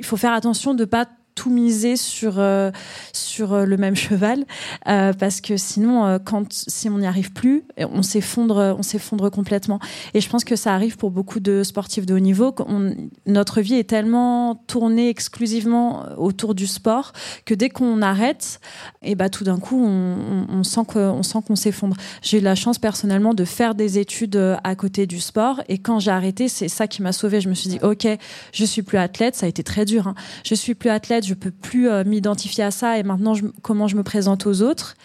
[0.00, 1.06] il faut faire attention de pas
[1.38, 2.72] tout miser sur euh,
[3.12, 4.44] sur le même cheval.
[4.88, 9.30] Euh, parce que sinon euh, quand si on n'y arrive plus on s'effondre on s'effondre
[9.30, 9.78] complètement.
[10.14, 12.92] Et je pense que ça arrive pour beaucoup de sportifs de haut niveau on,
[13.26, 17.12] notre vie est tellement tournée exclusivement autour du sport
[17.44, 18.58] que dès qu'on arrête
[19.02, 21.96] et bah tout d'un coup on, on, on sent qu'on sent qu'on s'effondre.
[22.20, 25.62] J'ai eu la chance personnellement de faire des études à côté du sport.
[25.68, 28.08] Et quand j'ai arrêté c'est ça qui m'a sauvé je me suis dit ok
[28.52, 29.36] je suis plus athlète.
[29.36, 30.16] Ça a été très dur hein.
[30.42, 33.96] je suis plus athlète je peux plus euh, m'identifier à ça et maintenant comment je
[33.96, 34.96] me présente aux autres.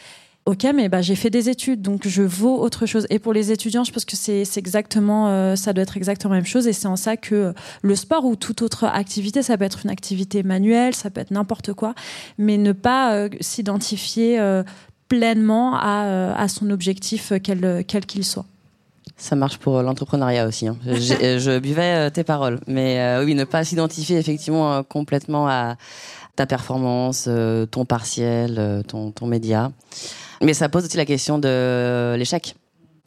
[0.45, 3.07] Ok, mais bah, j'ai fait des études, donc je vaux autre chose.
[3.09, 6.41] Et pour les étudiants, je pense que c'est exactement, euh, ça doit être exactement la
[6.41, 6.67] même chose.
[6.67, 9.89] Et c'est en ça que le sport ou toute autre activité, ça peut être une
[9.89, 11.95] activité manuelle, ça peut être n'importe quoi,
[12.37, 14.63] mais ne pas euh, s'identifier euh,
[15.07, 18.45] pleinement à, euh, son objectif, quel qu'il qu soit.
[19.15, 20.67] Ça marche pour l'entrepreneuriat aussi.
[20.67, 20.77] Hein.
[20.85, 25.75] Je, je, buvais tes paroles, mais oui, ne pas s'identifier effectivement complètement à
[26.35, 29.71] ta performance, euh, ton partiel, euh, ton, média.
[30.41, 32.55] Mais ça pose aussi la question de l'échec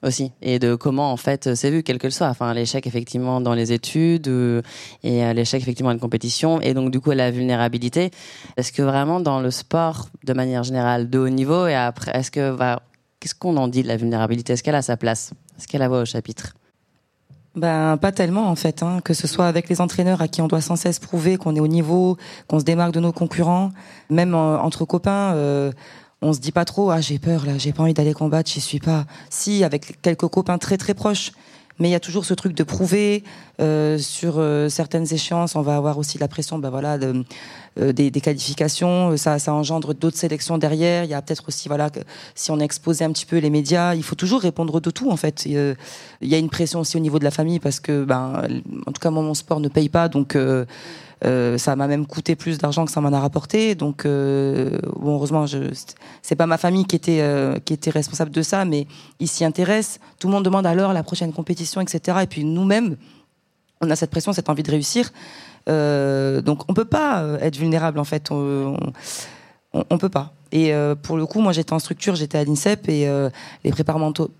[0.03, 3.55] aussi et de comment en fait c'est vu quel que soit enfin l'échec effectivement dans
[3.55, 4.61] les études euh,
[5.03, 8.11] et euh, l'échec effectivement à une compétition et donc du coup la vulnérabilité
[8.59, 12.31] est-ce que vraiment dans le sport de manière générale de haut niveau et après est-ce
[12.31, 12.55] que
[13.21, 14.53] qu'est-ce qu'on en dit de la vulnérabilité?
[14.53, 15.33] Est-ce qu'elle a sa place?
[15.59, 16.55] Est-ce qu'elle a voix au chapitre?
[17.55, 20.47] Ben pas tellement en fait, hein, que ce soit avec les entraîneurs à qui on
[20.47, 23.71] doit sans cesse prouver qu'on est au niveau, qu'on se démarque de nos concurrents,
[24.11, 25.73] même entre copains, euh,
[26.21, 28.61] on se dit pas trop ah j'ai peur là, j'ai pas envie d'aller combattre, j'y
[28.61, 29.07] suis pas.
[29.31, 31.33] Si avec quelques copains très très proches,
[31.79, 33.23] mais il y a toujours ce truc de prouver
[33.61, 35.57] euh, sur euh, certaines échéances.
[35.57, 39.17] On va avoir aussi la pression, ben voilà, euh, des, des, qualifications.
[39.17, 41.05] Ça, ça engendre d'autres sélections derrière.
[41.05, 42.01] Il y a peut-être aussi, voilà, que
[42.35, 45.17] si on exposé un petit peu les médias, il faut toujours répondre de tout en
[45.17, 45.45] fait.
[45.47, 45.77] Il
[46.23, 48.43] y a une pression aussi au niveau de la famille parce que, ben,
[48.87, 50.37] en tout cas, moi, mon sport ne paye pas, donc.
[51.25, 53.75] Euh, ça m'a même coûté plus d'argent que ça m'en a rapporté.
[53.75, 55.59] Donc, euh, bon, heureusement, je,
[56.23, 58.87] c'est pas ma famille qui était euh, qui était responsable de ça, mais
[59.19, 59.99] ils s'y intéressent.
[60.19, 62.19] Tout le monde demande alors la prochaine compétition, etc.
[62.23, 62.97] Et puis nous-mêmes,
[63.81, 65.11] on a cette pression, cette envie de réussir.
[65.67, 68.31] donc, on peut pas être vulnérable en fait.
[69.91, 70.33] On peut pas.
[70.53, 73.31] Et euh, pour le coup, moi j'étais en structure, j'étais à l'INSEP et euh,
[73.65, 73.73] les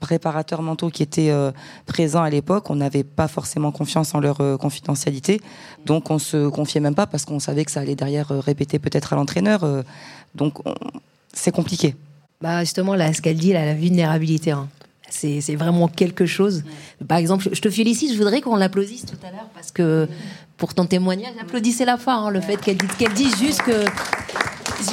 [0.01, 1.51] préparateurs mentaux qui étaient euh,
[1.85, 5.41] présents à l'époque, on n'avait pas forcément confiance en leur confidentialité.
[5.85, 9.13] Donc on se confiait même pas parce qu'on savait que ça allait derrière répéter peut-être
[9.13, 9.67] à l'entraîneur.
[10.35, 10.59] donc
[11.33, 11.97] c'est compliqué.
[12.41, 14.53] Bah justement, là, ce qu'elle dit, la vulnérabilité.
[14.53, 14.69] Hein.
[15.09, 16.65] C'est, vraiment quelque chose.
[17.07, 20.09] Par exemple, je te félicite, je voudrais qu'on l'applaudisse tout à l'heure parce que
[20.57, 22.77] pour ton témoignage, applaudissez la fois, hein, le fait qu'elle
[23.15, 23.85] dit juste que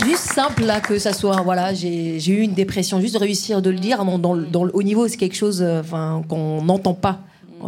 [0.05, 2.99] juste simple là que ça soit voilà j'ai eu une dépression.
[2.99, 5.61] Juste de réussir de le dire dans, dans, dans le haut niveau c'est quelque chose
[5.61, 7.19] euh, enfin qu'on n'entend pas.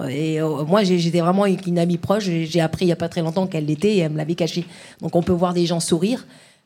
[0.10, 3.21] Et euh, moi j'étais vraiment une amie proche j'ai appris il y a pas très
[3.21, 4.65] longtemps qu'elle l'était et elle me l'avait caché
[5.01, 6.25] donc on peut voir des gens sourire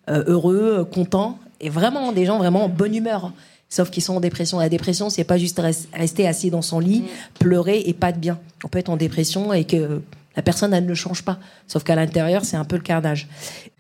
[0.10, 3.32] euh, heureux contents et vraiment des gens vraiment en bonne humeur.
[3.72, 4.58] Sauf qu'ils sont en dépression.
[4.58, 5.62] La dépression c'est pas juste
[5.94, 7.04] rester assis dans son lit
[7.38, 8.40] pleurer et pas de bien.
[8.64, 10.02] On peut être en dépression et que
[10.40, 11.38] la personne, elle ne change pas.
[11.68, 13.28] Sauf qu'à l'intérieur, c'est un peu le carnage.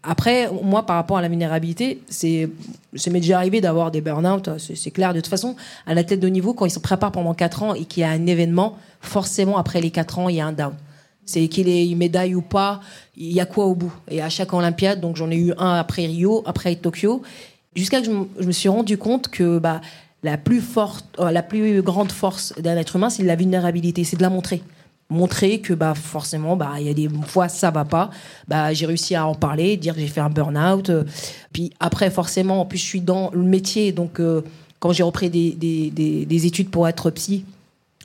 [0.03, 2.49] Après, moi, par rapport à la vulnérabilité, c'est,
[2.95, 5.13] c'est m'est déjà arrivé d'avoir des burn-out, c'est, clair.
[5.13, 5.55] De toute façon,
[5.87, 8.03] à la tête de niveau, quand ils se préparent pendant 4 ans et qu'il y
[8.03, 10.73] a un événement, forcément, après les 4 ans, il y a un down.
[11.25, 12.81] C'est qu'il ait une médaille ou pas,
[13.15, 13.93] il y a quoi au bout.
[14.09, 17.21] Et à chaque Olympiade, donc j'en ai eu un après Rio, après Tokyo,
[17.73, 19.79] jusqu'à que je me suis rendu compte que bah,
[20.23, 24.17] la plus forte, euh, la plus grande force d'un être humain, c'est la vulnérabilité, c'est
[24.17, 24.61] de la montrer
[25.09, 28.09] montrer que bah forcément bah il y a des fois ça va pas.
[28.47, 30.91] Bah j'ai réussi à en parler dire que j'ai fait un burn out
[31.51, 33.91] puis après forcément en plus je suis dans le métier.
[33.91, 34.41] Donc euh,
[34.79, 37.43] quand j'ai repris des, des, des, des, études pour être psy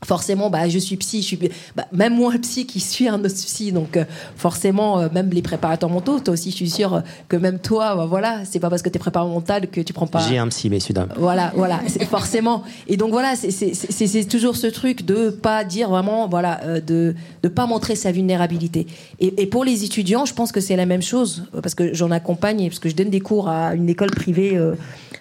[0.05, 1.39] forcément, bah, je suis psy, je suis,
[1.75, 4.05] bah, même moi, psy qui suis un autre psy, donc euh,
[4.37, 8.07] forcément, euh, même les préparateurs mentaux, toi aussi, je suis sûre que même toi, bah,
[8.07, 10.21] voilà, c'est pas parce que tu es préparateur mental que tu prends pas.
[10.29, 11.13] J'ai un psy, messieurs dames.
[11.17, 12.63] Voilà, voilà, forcément.
[12.87, 17.49] Et donc voilà, c'est toujours ce truc de pas dire vraiment, voilà, euh, de de
[17.49, 18.87] pas montrer sa vulnérabilité.
[19.21, 22.11] Et, et pour les étudiants, je pense que c'est la même chose parce que j'en
[22.11, 24.59] accompagne, parce que je donne des cours à une école privée,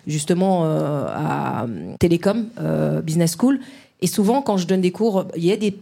[0.08, 1.65] justement à
[2.00, 2.48] Télécom
[3.04, 3.60] Business School.
[4.03, 5.73] Et souvent, quand je donne des cours, il y a des,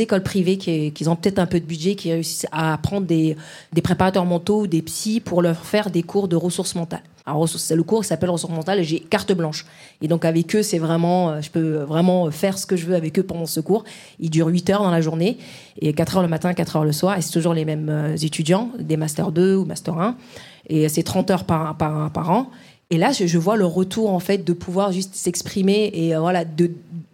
[0.00, 3.36] écoles privées qui, ont peut-être un peu de budget, qui réussissent à prendre des,
[3.82, 7.04] préparateurs mentaux ou des psys pour leur faire des cours de ressources mentales.
[7.26, 9.66] Alors, le cours s'appelle ressources mentales et j'ai carte blanche.
[10.02, 12.96] Et donc, avec eux, c'est vraiment, euh, je peux vraiment faire ce que je veux
[12.96, 13.84] avec eux pendant ce cours.
[14.18, 15.38] Il dure 8 heures dans la journée
[15.80, 17.18] et 4 heures le matin, 4 heures le soir.
[17.18, 20.16] Et c'est toujours les mêmes euh, étudiants, des Master 2 ou Master 1.
[20.70, 22.50] Et c'est 30 heures par, par an.
[22.90, 26.44] Et là, je, vois le retour en fait de pouvoir juste s'exprimer et euh, voilà,
[26.44, 26.72] de,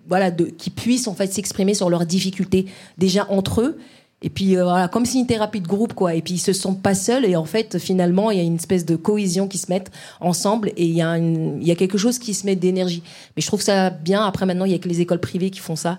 [0.09, 3.79] voilà, de, qui puissent en fait s'exprimer sur leurs difficultés déjà entre eux.
[4.23, 6.15] Et puis euh, voilà, comme si une thérapie de groupe quoi.
[6.15, 8.55] Et puis ils se sentent pas seuls et en fait finalement il y a une
[8.55, 9.85] espèce de cohésion qui se met
[10.21, 13.03] ensemble et il y a il y a quelque chose qui se met d'énergie.
[13.37, 14.25] Mais je trouve ça bien.
[14.25, 15.93] Après maintenant il y a que les écoles privées qui font ça.
[15.93, 15.99] Mm.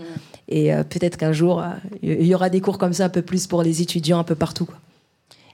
[0.50, 1.64] Et euh, peut-être qu'un jour
[2.02, 4.36] il y aura des cours comme ça un peu plus pour les étudiants un peu
[4.36, 4.80] partout quoi.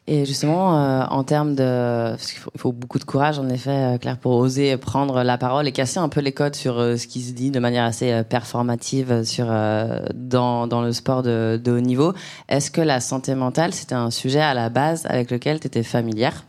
[0.06, 3.98] Et justement, euh, en termes de, parce qu'il faut, beaucoup de courage, en effet, euh,
[3.98, 7.08] Claire, pour oser prendre la parole et casser un peu les codes sur euh, ce
[7.08, 9.46] qui se dit de manière assez performative sur
[10.14, 12.14] dans dans le sport de, de haut niveau.
[12.50, 15.84] Est-ce que la santé mentale, c'était un sujet à la base avec lequel tu étais
[15.84, 16.44] familière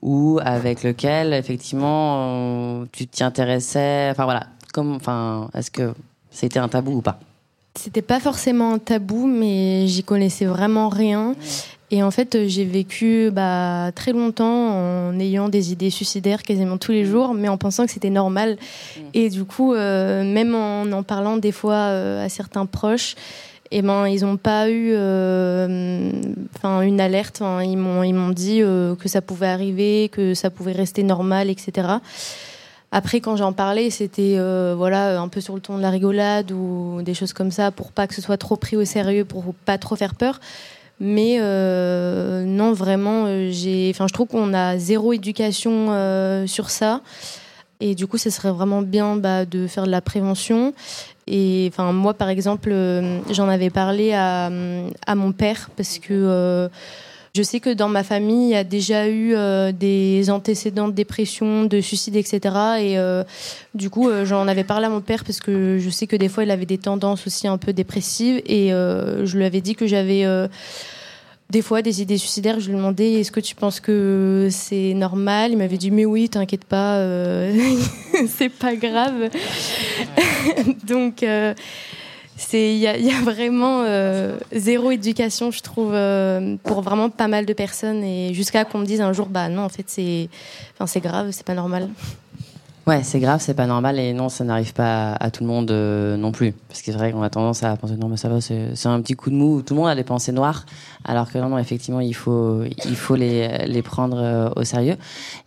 [0.00, 4.08] ou avec lequel effectivement tu t'y intéressais?
[4.12, 5.92] Enfin voilà, comme, enfin, est-ce que
[6.30, 7.18] c'était un tabou ou pas?
[7.76, 11.34] C'était pas forcément un tabou, mais j'y connaissais vraiment rien.
[11.94, 16.76] Et en fait, euh, j'ai vécu bah, très longtemps en ayant des idées suicidaires quasiment
[16.76, 18.56] tous les jours, mais en pensant que c'était normal.
[18.96, 19.00] Mm.
[19.14, 23.14] Et du coup, euh, même en en parlant des fois euh, à certains proches,
[23.70, 26.20] eh ben, ils n'ont pas eu une
[27.00, 27.40] alerte.
[27.64, 31.86] ils m'ont ils m'ont dit que ça pouvait arriver, que ça pouvait rester normal, etc.
[32.90, 34.36] Après, quand j'en parlais, c'était
[34.76, 37.92] voilà un peu sur le ton de la rigolade ou des choses comme ça pour
[37.92, 40.40] pas que ce soit trop pris au sérieux, pour pas trop faire peur.
[41.00, 46.70] Mais euh, non, vraiment, euh, j'ai, enfin, je trouve qu'on a zéro éducation euh, sur
[46.70, 47.00] ça.
[47.80, 50.72] Et du coup, ce serait vraiment bien bah, de faire de la prévention.
[51.26, 52.72] Et enfin, moi, par exemple,
[53.30, 54.50] j'en avais parlé à,
[55.06, 56.68] à, mon père parce que
[57.36, 60.92] Je sais que dans ma famille, il y a déjà eu euh, des antécédents de
[60.92, 62.38] dépression, de suicide, etc.
[62.78, 63.24] Et euh,
[63.74, 66.28] du coup, euh, j'en avais parlé à mon père parce que je sais que des
[66.28, 68.40] fois, il avait des tendances aussi un peu dépressives.
[68.46, 70.24] Et je lui avais dit que j'avais
[71.50, 72.60] des fois des idées suicidaires.
[72.60, 75.50] Je lui demandais est-ce que tu penses que c'est normal?
[75.50, 77.04] Il m'avait dit mais oui, t'inquiète pas,
[78.28, 79.28] c'est pas grave.
[80.86, 81.24] Donc
[82.52, 87.52] il y, a vraiment euh, zéro éducation je trouve euh, pour vraiment pas mal de
[87.52, 88.02] personnes.
[88.02, 90.28] Et jusqu'à qu'on me dise un jour bah non en fait c'est
[90.74, 91.88] enfin c'est grave c'est pas normal.
[92.86, 93.98] Ouais c'est grave c'est pas normal.
[93.98, 96.52] Et non ça n'arrive pas à, tout le monde euh, non plus.
[96.68, 99.00] Parce que c'est vrai qu'on a tendance à penser non mais ça va c'est un
[99.00, 100.66] petit coup de mou tout le monde a des pensées noires.
[101.04, 104.96] Alors que non, non effectivement il faut il faut les, prendre au sérieux.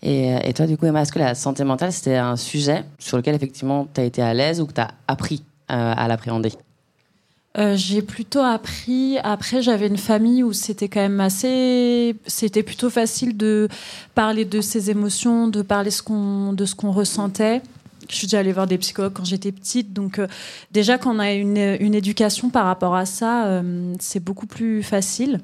[0.03, 3.17] Et, et toi du coup Emma est-ce que la santé mentale c'était un sujet sur
[3.17, 6.53] lequel effectivement tu as été à l'aise ou que tu as appris à l'appréhender?
[7.57, 9.17] Euh, j'ai plutôt appris.
[9.23, 12.15] Après, j'avais une famille où c'était quand même assez.
[12.27, 13.67] C'était plutôt facile de
[14.13, 17.61] parler de ses émotions, de parler de ce qu'on ressentait.
[18.09, 19.91] Je suis déjà allée voir des psychologues quand j'étais petite.
[19.91, 20.27] Donc, euh,
[20.71, 25.41] déjà, quand on a une, éducation par rapport à ça, euh, c'est beaucoup plus facile.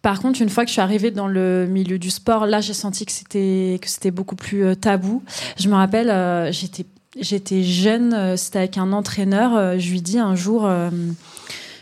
[0.00, 2.72] Par contre, une fois que je suis arrivée dans le milieu du sport, là, j'ai
[2.72, 5.22] senti que c'était que c'était beaucoup plus tabou.
[5.58, 6.86] Je me rappelle, j'étais
[7.20, 9.56] j'étais jeune, euh, c'était avec un entraîneur.
[9.56, 10.90] Euh, je lui dis un jour, euh,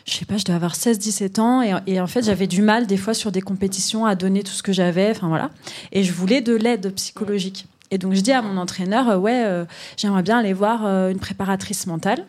[0.05, 1.63] je sais pas, je devais avoir 16-17 ans.
[1.87, 4.63] Et, en fait, j'avais du mal, des fois, sur des compétitions, à donner tout ce
[4.63, 5.11] que j'avais.
[5.11, 5.51] Enfin, voilà.
[5.93, 7.67] Et je voulais de l'aide psychologique.
[7.91, 9.65] Et donc, je dis à mon entraîneur, ouais,
[9.97, 12.25] j'aimerais bien aller voir une préparatrice mentale.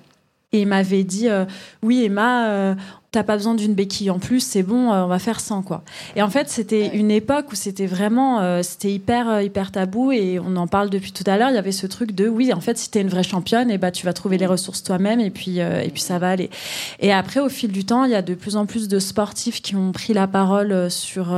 [0.52, 1.28] Et il m'avait dit,
[1.82, 2.76] oui, Emma,
[3.18, 5.82] t'as pas besoin d'une béquille en plus, c'est bon, euh, on va faire sans quoi.
[6.16, 10.12] Et en fait, c'était une époque où c'était vraiment, euh, c'était hyper euh, hyper tabou
[10.12, 11.50] et on en parle depuis tout à l'heure.
[11.50, 13.74] Il y avait ce truc de oui, en fait, si t'es une vraie championne, et
[13.74, 16.30] eh bah ben, tu vas trouver les ressources toi-même et puis et puis ça va
[16.30, 16.52] aller.
[17.00, 19.64] Et après, au fil du temps, il y a de plus en plus de sportifs
[19.64, 21.36] qui ont pris la parole sur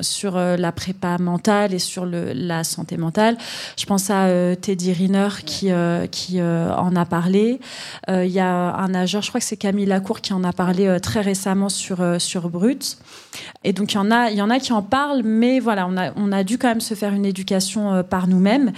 [0.00, 3.36] sur la prépa mentale et sur le, la santé mentale.
[3.76, 5.70] Je pense à Teddy Riner qui
[6.12, 7.58] qui en a parlé.
[8.08, 10.98] Il y a un nageur, je crois que c'est Camille Lacour qui en a parlé
[11.00, 12.98] très récemment sur, euh, sur Brut.
[13.64, 15.86] Et donc, il y, en a, il y en a qui en parlent, mais voilà,
[15.86, 18.72] on a, on a dû quand même se faire une éducation euh, par nous-mêmes.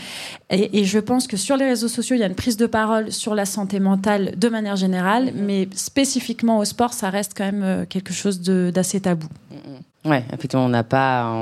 [0.50, 3.12] Et, je pense que sur les réseaux sociaux, il y a une prise de parole
[3.12, 5.42] sur la santé mentale de manière générale, mm-hmm.
[5.42, 9.28] mais spécifiquement au sport, ça reste quand même quelque chose d'assez tabou.
[9.52, 10.10] Mm-hmm.
[10.10, 11.32] Ouais, effectivement, on n'a pas,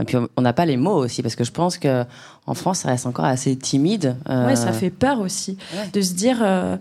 [0.00, 2.04] et puis on n'a pas les mots aussi, parce que je pense que
[2.46, 4.16] en France, ça reste encore assez timide.
[4.28, 5.56] Ouais, ça fait peur aussi
[5.92, 6.38] de se dire.
[6.42, 6.76] Euh,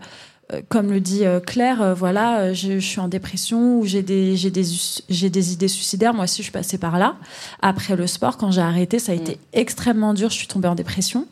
[0.69, 4.51] comme le dit euh, Claire, euh, voilà, je, suis en dépression ou j'ai des, j'ai
[4.51, 4.63] des,
[5.09, 6.13] j'ai des idées suicidaires.
[6.13, 7.15] Moi aussi, je suis passée par là.
[7.61, 9.39] Après le sport, quand j'ai arrêté, ça a été mm.
[9.53, 10.29] extrêmement dur.
[10.29, 11.25] Je suis tombée en dépression.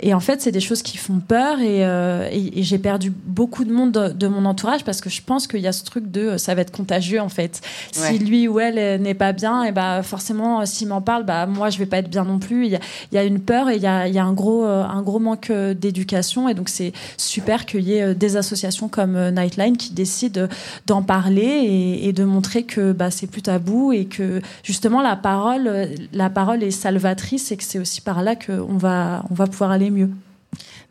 [0.00, 3.10] Et en fait, c'est des choses qui font peur et, euh, et, et j'ai perdu
[3.10, 5.82] beaucoup de monde de, de, mon entourage parce que je pense qu'il y a ce
[5.82, 7.60] truc de ça va être contagieux en fait.
[7.90, 11.68] Si lui ou elle n'est pas bien, et bah forcément, s'il m'en parle, bah moi
[11.70, 12.66] je vais pas être bien non plus.
[12.66, 12.80] Il y a,
[13.10, 14.84] il y a une peur et il y a, il y a un gros euh,
[14.84, 19.30] un gros manque euh, d'éducation et donc c'est super qu'il y ait des associations comme
[19.30, 20.46] Nightline qui décident
[20.86, 25.16] d'en parler et, et, de montrer que bah c'est plus tabou et que justement la
[25.16, 29.48] parole la parole est salvatrice et que c'est aussi par là qu'on va on va
[29.48, 30.10] pouvoir aller mieux.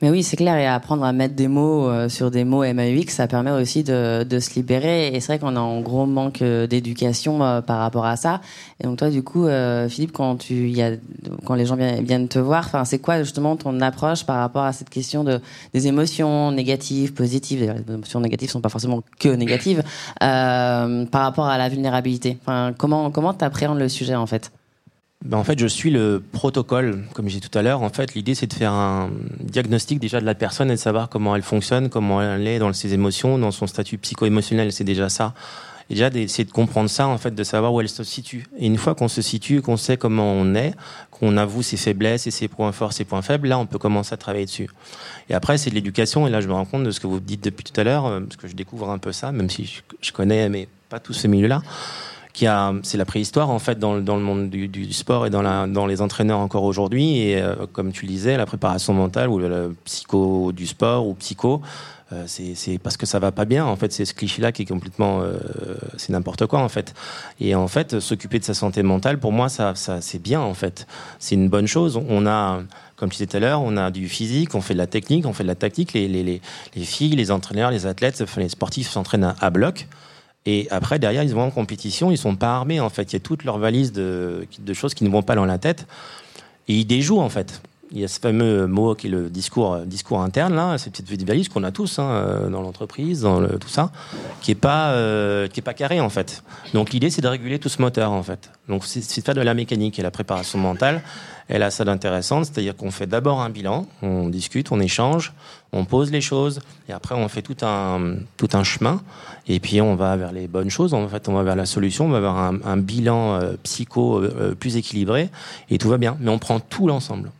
[0.04, 3.08] Mais oui, c'est clair, et apprendre à mettre des mots euh, sur des mots MAUX,
[3.08, 5.08] ça permet aussi de, se libérer.
[5.08, 8.42] Et c'est vrai qu'on a un gros manque euh, d'éducation euh, par rapport à ça.
[8.80, 9.48] Et donc toi, du coup,
[9.90, 10.78] Philippe, quand tu,
[11.46, 14.74] quand les gens viennent, te voir, enfin, c'est quoi justement ton approche par rapport à
[14.74, 15.40] cette question de
[15.74, 17.62] des émotions négatives, positives?
[17.62, 19.82] Les émotions négatives sont pas forcément que négatives
[20.20, 22.38] par rapport à la vulnérabilité.
[22.42, 24.52] Enfin, comment comment t'appréhendes le sujet en fait?
[25.25, 27.82] Ben en fait, je suis le protocole, comme j'ai dit tout à l'heure.
[27.82, 31.10] En fait, l'idée, c'est de faire un diagnostic déjà de la personne et de savoir
[31.10, 34.71] comment elle fonctionne, comment elle est dans ses émotions, dans son statut psycho-émotionnel.
[34.71, 35.34] C'est déjà ça.
[35.89, 38.45] Et déjà d'essayer de comprendre ça, en fait, de savoir où elle se situe.
[38.60, 40.73] Et une fois qu'on se situe, qu'on sait comment on est,
[41.10, 44.13] qu'on avoue ses faiblesses et ses points forts, ses points faibles, là, on peut commencer
[44.13, 44.69] à travailler dessus.
[45.30, 46.27] Et après, c'est de l'éducation.
[46.27, 48.06] Et là, je me rends compte de ce que vous dites depuis tout à l'heure,
[48.06, 51.13] euh, parce que je découvre un peu ça, même si je connais, mais pas tout
[51.13, 51.63] ce milieu-là
[52.84, 56.63] c'est la préhistoire en fait dans, le monde du, sport et dans, les entraîneurs encore
[56.63, 57.19] aujourd'hui.
[57.19, 61.13] Et euh, comme tu le disais, la préparation mentale ou le, psycho du sport ou
[61.15, 61.62] psycho,
[62.13, 63.65] euh, c'est parce que ça va pas bien.
[63.65, 65.38] En fait, c'est ce cliché-là qui est complètement, euh,
[65.97, 66.93] c'est n'importe quoi en fait.
[67.39, 70.88] Et en fait, s'occuper de sa santé mentale, pour moi, ça, c'est bien en fait.
[71.19, 72.00] C'est une bonne chose.
[72.08, 72.62] On a
[72.95, 75.28] comme tu disais tout à l'heure, on a du physique, on fait de la technique,
[75.28, 75.93] on fait de la tactique.
[75.93, 76.41] Les,
[76.76, 79.88] filles, les entraîneurs, les athlètes, les sportifs s'entraînent à bloc.
[80.50, 83.12] Et après, derrière, ils vont en compétition, ils sont pas armés, en fait.
[83.12, 85.58] Il y a toute leur valise de, de choses qui ne vont pas dans la
[85.58, 85.86] tête.
[86.70, 87.62] Et ils déjouent, en fait.
[87.92, 91.28] Il y a ce fameux mot qui est le discours, discours interne, là, cette petite
[91.28, 93.92] valise qu'on a tous hein, dans l'entreprise, dans tout ça,
[94.42, 96.44] qui est pas, est pas carré en fait.
[96.74, 98.52] Donc l'idée, c'est de réguler tout ce moteur en fait.
[98.68, 101.02] Donc c'est faire de la mécanique et la préparation mentale.
[101.50, 105.34] Elle a ça d'intéressant, c'est-à-dire qu'on fait d'abord un bilan, on discute, on échange,
[105.72, 106.60] on pose les choses,
[106.90, 109.02] et après on fait tout un, tout un chemin,
[109.48, 112.06] et puis on va vers les bonnes choses, en fait on va vers la solution,
[112.06, 115.30] on va vers un, bilan euh, psycho euh, plus équilibré,
[115.70, 116.18] et tout va bien.
[116.20, 117.32] Mais on prend tout l'ensemble.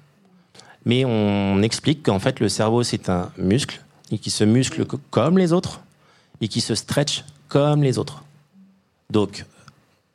[0.88, 5.38] Mais on explique qu'en fait le cerveau c'est un muscle, et qui se muscle comme
[5.38, 5.82] les autres,
[6.42, 8.24] et qui se stretch comme les autres.
[9.12, 9.46] Donc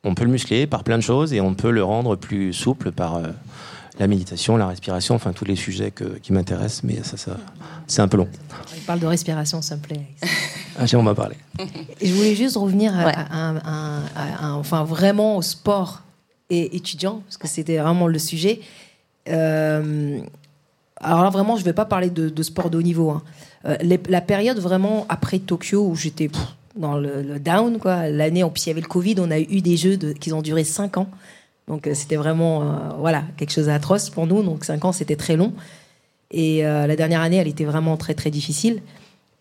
[0.03, 2.91] on peut le muscler par plein de choses, et on peut le rendre plus souple
[2.91, 3.15] par...
[3.15, 3.27] Euh,
[3.99, 7.37] la méditation, la respiration, enfin tous les sujets qui m'intéressent, mais ça, ça
[7.87, 8.27] c'est un peu long.
[8.75, 10.01] Il parle de respiration, s'il te plaît.
[10.79, 11.35] ah, on m'a parlé.
[12.01, 16.01] Je voulais juste revenir à, enfin vraiment au sport
[16.49, 18.61] et étudiant, parce que c'était vraiment le sujet.
[19.29, 20.21] Euh,
[21.03, 23.09] alors là, vraiment, je ne vais pas parler de, sport de haut niveau.
[23.11, 23.21] Hein.
[23.65, 23.77] Euh,
[24.09, 26.29] la période vraiment après Tokyo où j'étais
[26.75, 28.09] dans le, down, quoi.
[28.09, 30.41] L'année, en plus, il y avait le Covid, on a eu des jeux qui ont
[30.41, 31.07] duré 5 ans.
[31.69, 32.65] Donc euh, c'était vraiment euh,
[32.99, 34.43] voilà quelque chose d'atroce pour nous.
[34.43, 35.53] Donc cinq ans, c'était très long.
[36.31, 38.81] Et la dernière année, elle était vraiment très très difficile.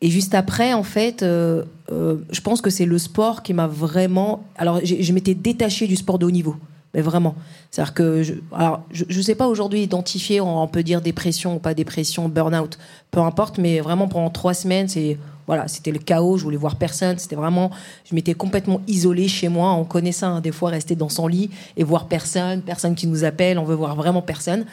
[0.02, 4.44] Et juste après, en fait, je pense que c'est le sport qui m'a vraiment.
[4.56, 6.54] Alors, je m'étais détachée du sport de haut niveau,
[6.94, 7.34] mais vraiment.
[7.70, 11.58] C'est-à-dire que, je, alors, je ne sais pas aujourd'hui identifier, on peut dire dépression ou
[11.58, 12.78] pas dépression, burn-out,
[13.10, 16.76] peu importe, mais vraiment pendant trois semaines, c'est voilà, c'était le chaos, je voulais voir
[16.76, 17.18] personne.
[17.18, 17.70] C'était vraiment,
[18.08, 19.72] je m'étais complètement isolée chez moi.
[19.72, 23.06] On connaît ça, hein, des fois, rester dans son lit et voir personne, personne qui
[23.06, 24.64] nous appelle, on veut voir vraiment personne.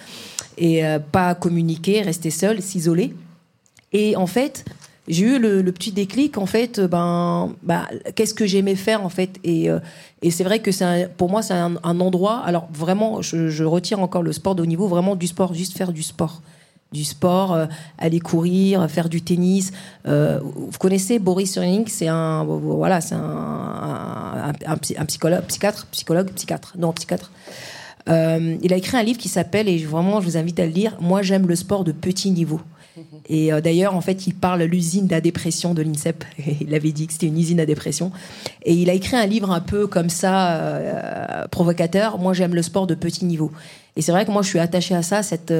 [0.58, 3.16] Et euh, pas communiquer, rester seul, s'isoler.
[3.92, 4.66] Et en fait,
[5.10, 7.86] j'ai eu le, petit déclic, en fait, ben, ben
[8.16, 9.32] qu'est-ce que j'aimais faire, en fait.
[9.44, 9.80] Et, euh,
[10.30, 12.38] c'est vrai que c'est pour moi, c'est un, endroit.
[12.46, 15.92] Alors, vraiment, je, retire encore le sport de haut niveau, vraiment du sport, juste faire
[15.92, 16.42] du sport
[16.92, 17.66] du sport, euh,
[17.98, 19.72] aller courir, faire du tennis.
[20.08, 26.92] Euh, vous connaissez Boris Cyrulnik, c'est un voilà, c'est un, psychologue, psychiatre, psychologue, psychiatre, non
[26.94, 27.32] psychiatre.
[28.08, 30.72] Euh, il a écrit un livre qui s'appelle et vraiment je vous invite à le
[30.72, 30.98] lire.
[31.00, 32.60] Moi j'aime le sport de petit niveau.
[33.28, 36.24] Et d'ailleurs, en fait, il parle l'usine la dépression de l'INSEP.
[36.62, 38.12] Il avait dit que c'était une usine à dépression.
[38.64, 42.18] Et il a écrit un livre un peu comme ça, provocateur.
[42.18, 43.52] Moi, j'aime le sport de petit niveau.
[43.96, 45.54] Et c'est vrai que moi, je suis attachée à ça, cette,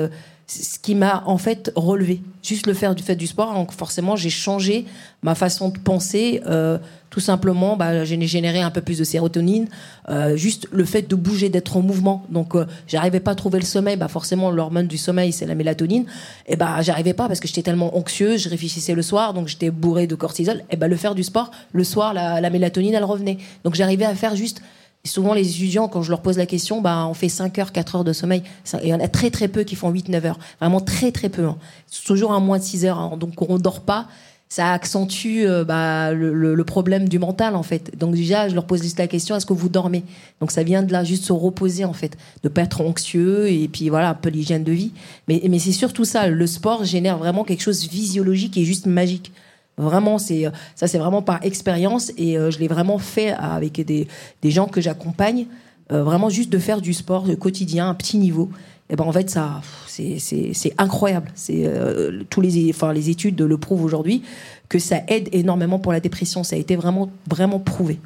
[0.50, 2.22] ce qui m'a en fait relevé.
[2.42, 4.86] Juste le faire du fait du sport, donc forcément j'ai changé
[5.22, 6.42] ma façon de penser.
[6.48, 6.80] Euh,
[7.12, 9.68] tout simplement, bah, j'ai généré un peu plus de sérotonine.
[10.10, 12.26] Euh, juste le fait de bouger, d'être en mouvement.
[12.30, 13.96] Donc euh, j'arrivais pas à trouver le sommeil.
[13.96, 16.06] Bah forcément l'hormone du sommeil c'est la mélatonine.
[16.48, 19.70] Et bah j'arrivais pas parce que j'étais tellement anxieuse, je réfléchissais le soir, donc j'étais
[19.70, 20.64] bourrée de cortisol.
[20.72, 23.38] Et bah le faire du sport, le soir la, la mélatonine elle revenait.
[23.64, 24.62] Donc j'arrivais à faire juste
[25.06, 27.96] souvent, les étudiants, quand je leur pose la question, bah, on fait 5 heures, 4
[27.96, 28.44] heures de sommeil.
[28.82, 30.40] Et il y en a très, très peu qui font 8, 9 heures.
[30.60, 31.46] Vraiment très, très peu.
[31.46, 31.58] Hein.
[32.06, 33.00] toujours à moins de 6 heures.
[33.00, 33.18] Hein.
[33.18, 34.08] Donc, on ne dort pas.
[34.52, 37.98] Ça accentue euh, bah, le, problème du mental, en fait.
[37.98, 40.04] Donc, déjà, je leur pose juste la question est-ce que vous dormez?
[40.42, 42.18] Donc, ça vient de là, juste se reposer, en fait.
[42.44, 44.92] De ne pas être anxieux et puis, voilà, un peu l'hygiène de vie.
[45.28, 46.28] Mais, mais c'est surtout ça.
[46.28, 49.32] Le sport génère vraiment quelque chose de physiologique et juste magique.
[49.80, 54.08] Vraiment, c'est ça, c'est vraiment par expérience et euh, je l'ai vraiment fait avec des,
[54.42, 55.46] des gens que j'accompagne.
[55.92, 58.50] Euh, vraiment juste de faire du sport quotidien, un petit niveau.
[58.90, 61.32] Et ben en fait, ça, c'est incroyable.
[61.34, 64.24] C'est euh, tous les, enfin les études le prouvent aujourd'hui
[64.68, 66.44] que ça aide énormément pour la dépression.
[66.44, 68.00] Ça a été vraiment vraiment prouvé.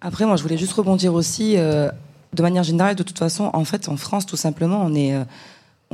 [0.00, 1.54] Après, moi, je voulais juste rebondir aussi.
[1.56, 5.14] de manière générale, de toute façon, en fait, en France, tout simplement, on est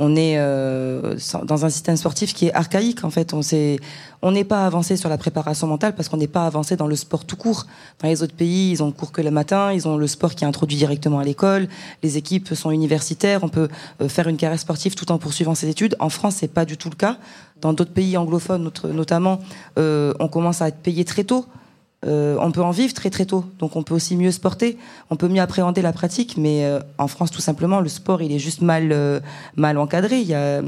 [0.03, 3.35] on est euh, dans un système sportif qui est archaïque en fait.
[3.35, 3.41] On
[4.23, 6.95] on n'est pas avancé sur la préparation mentale parce qu'on n'est pas avancé dans le
[6.95, 7.67] sport tout court.
[8.01, 10.43] Dans les autres pays, ils ont cours que le matin, ils ont le sport qui
[10.43, 11.67] est introduit directement à l'école.
[12.01, 13.69] Les équipes sont universitaires, on peut
[14.01, 15.95] euh, faire une carrière sportive tout en poursuivant ses études.
[15.99, 17.17] En France, c'est pas du tout le cas.
[17.61, 19.39] Dans d'autres pays anglophones, notamment,
[19.77, 21.45] euh, on commence à être payé très tôt.
[22.05, 24.77] Euh, on peut en vivre très très tôt, donc on peut aussi mieux se porter,
[25.11, 28.31] on peut mieux appréhender la pratique, mais euh, en France tout simplement le sport il
[28.31, 29.19] est juste mal euh,
[29.55, 30.19] mal encadré.
[30.19, 30.61] Il y a,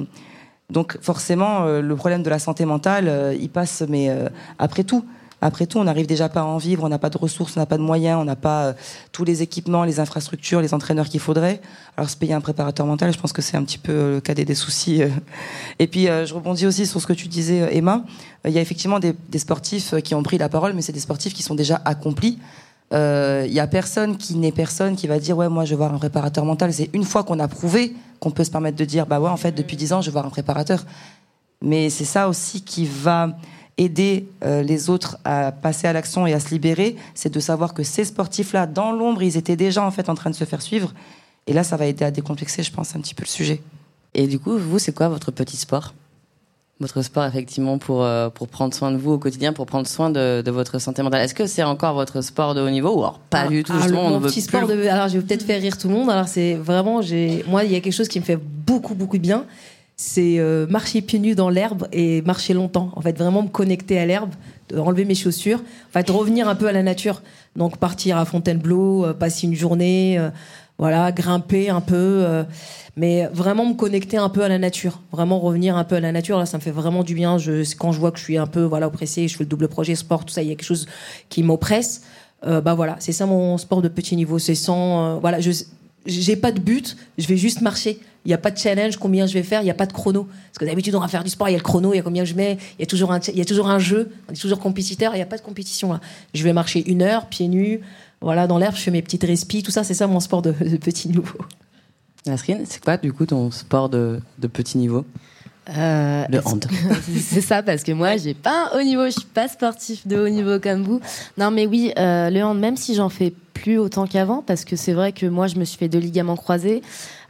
[0.69, 4.09] donc forcément le problème de la santé mentale il passe, mais
[4.57, 5.05] après tout.
[5.43, 7.59] Après tout, on n'arrive déjà pas à en vivre, on n'a pas de ressources, on
[7.59, 8.73] n'a pas de moyens, on n'a pas euh,
[9.11, 11.59] tous les équipements, les infrastructures, les entraîneurs qu'il faudrait.
[11.97, 14.21] Alors se payer un préparateur mental, je pense que c'est un petit peu euh, le
[14.21, 15.03] cadet des soucis.
[15.03, 15.09] Euh.
[15.79, 18.05] Et puis je rebondis aussi sur ce que tu disais, Emma.
[18.45, 21.33] Il y a effectivement des, sportifs qui ont pris la parole, mais c'est des sportifs
[21.33, 22.39] qui sont déjà accomplis.
[22.91, 25.93] Il y a personne qui n'est personne qui va dire ouais moi je vais voir
[25.93, 26.71] un préparateur mental.
[26.71, 29.37] C'est une fois qu'on a prouvé qu'on peut se permettre de dire bah ouais en
[29.37, 30.85] fait depuis dix ans je vais voir un préparateur.
[31.61, 33.29] Mais c'est ça aussi qui va
[33.77, 37.73] aider euh, les autres à passer à l'action et à se libérer, c'est de savoir
[37.73, 40.61] que ces sportifs-là, dans l'ombre, ils étaient déjà en fait en train de se faire
[40.61, 40.93] suivre.
[41.47, 43.61] Et là, ça va aider à décomplexer, je pense, un petit peu le sujet.
[44.13, 45.93] Et du coup, vous, c'est quoi votre petit sport?
[46.79, 50.09] Votre sport effectivement pour euh, pour prendre soin de vous au quotidien, pour prendre soin
[50.09, 51.21] de, de votre santé mentale.
[51.21, 53.71] Est-ce que c'est encore votre sport de haut niveau ou alors pas Alors- du tout?
[53.71, 55.77] Alors, justement, le- on veut petit plus- sport de- alors je vais peut-être faire rire
[55.77, 56.09] tout le monde.
[56.09, 59.17] Alors c'est vraiment j'ai moi il y a quelque chose qui me fait beaucoup beaucoup
[59.17, 59.45] de bien.
[60.05, 62.91] C'est euh, marcher pieds nus dans l'herbe et marcher longtemps.
[62.97, 64.31] En fait vraiment me connecter à l'herbe,
[64.75, 67.21] enlever mes chaussures, en fait revenir un peu à la nature.
[67.55, 70.29] Donc partir à Fontainebleau, euh, passer une journée, euh,
[70.77, 71.95] voilà grimper un peu.
[71.95, 72.43] euh,
[72.97, 76.11] mais vraiment me connecter un peu à la nature, vraiment revenir un peu à la
[76.11, 76.37] nature.
[76.37, 77.37] Là, ça me fait vraiment du bien.
[77.37, 79.69] Je, quand je vois que je suis un peu voilà oppressé, je fais le double
[79.69, 80.85] projet sport, tout ça, il y a quelque chose
[81.29, 82.01] qui m'oppresse.
[82.45, 84.37] Euh, bah voilà, c'est ça mon sport de petit niveau.
[84.37, 85.51] C'est sans, euh, voilà, je,
[86.05, 87.99] j'ai pas de but, je vais juste marcher.
[88.25, 89.91] Il n'y a pas de challenge, combien je vais faire, il n'y a pas de
[89.93, 90.23] chrono.
[90.23, 91.99] Parce que d'habitude, on va faire du sport, il y a le chrono, il y
[91.99, 94.11] a combien je mets, il y a toujours un, il y a toujours un jeu,
[94.29, 95.99] on est toujours compétiteur, il n'y a pas de compétition là.
[96.33, 97.81] Je vais marcher une heure, pieds nus,
[98.21, 100.51] voilà, dans l'herbe, je fais mes petites respis, tout ça, c'est ça mon sport de,
[100.61, 101.25] de petit niveau.
[102.25, 105.05] Nasrine, c'est quoi du coup ton sport de, de petit niveau?
[105.69, 106.65] Euh, Le est-ce- hand.
[107.21, 110.17] c'est ça, parce que moi, j'ai pas un haut niveau, je suis pas sportif de
[110.17, 110.99] haut niveau comme vous.
[111.37, 114.75] Non, mais oui, euh, le hand, même si j'en fais plus autant qu'avant, parce que
[114.75, 116.81] c'est vrai que moi, je me suis fait deux ligaments croisés.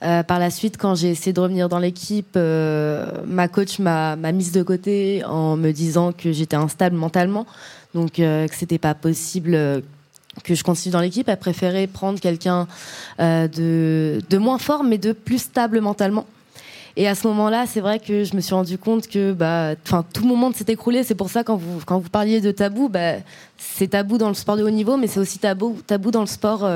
[0.04, 4.16] Euh, par la suite, quand j'ai essayé de revenir dans l'équipe, euh, ma coach m'a
[4.16, 7.46] mise de côté en me disant que j'étais instable mentalement,
[7.94, 9.54] donc euh, que c'était pas possible.
[9.54, 9.82] euh,
[10.44, 12.68] que je continue dans l'équipe, elle préférait prendre quelqu'un
[13.20, 16.26] de, moins fort, mais de plus stable mentalement.
[16.98, 19.76] Et à ce moment-là, c'est vrai que je me suis rendu compte que bah,
[20.12, 21.04] tout mon monde s'est écroulé.
[21.04, 23.18] C'est pour ça quand vous quand vous parliez de tabou, bah,
[23.60, 26.26] c'est tabou dans le sport de haut niveau, mais c'est aussi tabou tabou dans le
[26.26, 26.68] sport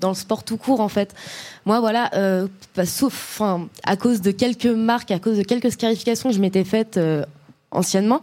[0.00, 1.14] dans le sport tout court en fait.
[1.64, 2.46] Moi voilà, euh,
[2.84, 6.64] sauf enfin à cause de quelques marques, à cause de quelques scarifications que je m'étais
[6.64, 7.24] faites euh,
[7.70, 8.20] anciennement,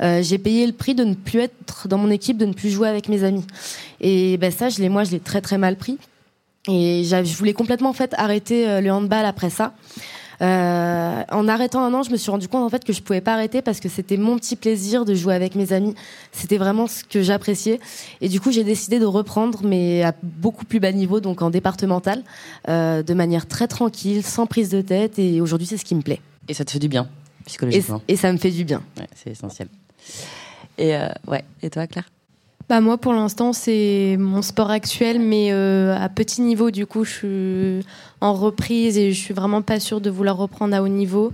[0.00, 2.70] euh, j'ai payé le prix de ne plus être dans mon équipe, de ne plus
[2.70, 3.44] jouer avec mes amis.
[4.00, 5.98] Et ben ça, je l'ai moi, je l'ai très très mal pris.
[6.68, 9.72] Et je voulais complètement en fait arrêter le handball après ça.
[10.42, 13.20] Euh, en arrêtant un an, je me suis rendu compte en fait que je pouvais
[13.20, 15.94] pas arrêter parce que c'était mon petit plaisir de jouer avec mes amis.
[16.32, 17.80] C'était vraiment ce que j'appréciais.
[18.20, 21.50] Et du coup, j'ai décidé de reprendre, mais à beaucoup plus bas niveau, donc en
[21.50, 22.22] départemental,
[22.68, 25.18] euh, de manière très tranquille, sans prise de tête.
[25.18, 26.20] Et aujourd'hui, c'est ce qui me plaît.
[26.48, 27.08] Et ça te fait du bien
[27.40, 28.02] Et, psychologiquement.
[28.08, 28.82] et ça me fait du bien.
[28.98, 29.68] Ouais, c'est essentiel.
[30.78, 31.44] Et euh, ouais.
[31.62, 32.08] Et toi, Claire?
[32.68, 37.04] Bah moi pour l'instant c'est mon sport actuel mais euh, à petit niveau du coup
[37.04, 37.86] je suis
[38.20, 41.32] en reprise et je suis vraiment pas sûre de vouloir reprendre à haut niveau.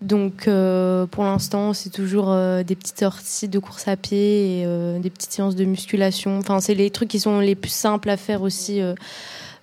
[0.00, 4.64] Donc euh, pour l'instant c'est toujours euh, des petites sorties de course à pied et
[4.66, 6.38] euh, des petites séances de musculation.
[6.38, 8.94] Enfin c'est les trucs qui sont les plus simples à faire aussi euh,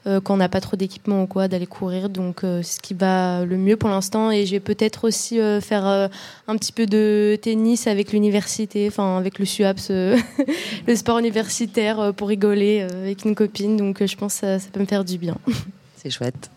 [0.06, 2.10] quand on n'a pas trop d'équipement ou quoi d'aller courir.
[2.10, 5.40] Donc euh, c'est ce qui va le mieux pour l'instant et je vais peut-être aussi
[5.40, 6.08] euh, faire euh,
[6.48, 10.18] un petit peu de tennis avec l'université, enfin avec le SUAPS, euh,
[10.88, 13.78] le sport universitaire euh, pour rigoler euh, avec une copine.
[13.78, 15.38] Donc euh, je pense que ça, ça peut me faire du bien.
[15.98, 16.50] C'est chouette.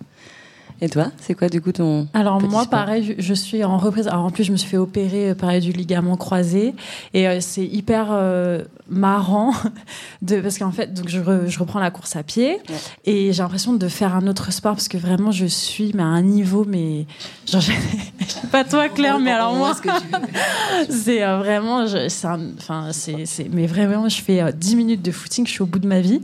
[0.81, 2.81] Et toi, c'est quoi du coup ton Alors Petit moi, sport.
[2.81, 4.09] pareil, je, je suis en reprise.
[4.09, 6.75] Alors en plus, je me suis fait opérer, euh, pareil, du ligament croisé,
[7.15, 9.53] et euh, c'est hyper euh, marrant
[10.23, 12.59] de parce qu'en fait, donc je, re- je reprends la course à pied,
[13.05, 16.07] et j'ai l'impression de faire un autre sport parce que vraiment, je suis mais à
[16.07, 17.07] un niveau, mais
[17.51, 17.73] genre, je
[18.21, 19.73] je sais pas toi, Claire, mais alors moi,
[20.91, 22.27] c'est euh, vraiment, c'est
[22.59, 25.67] enfin, c'est, c'est- mais vraiment, je fais euh, 10 minutes de footing, je suis au
[25.67, 26.21] bout de ma vie,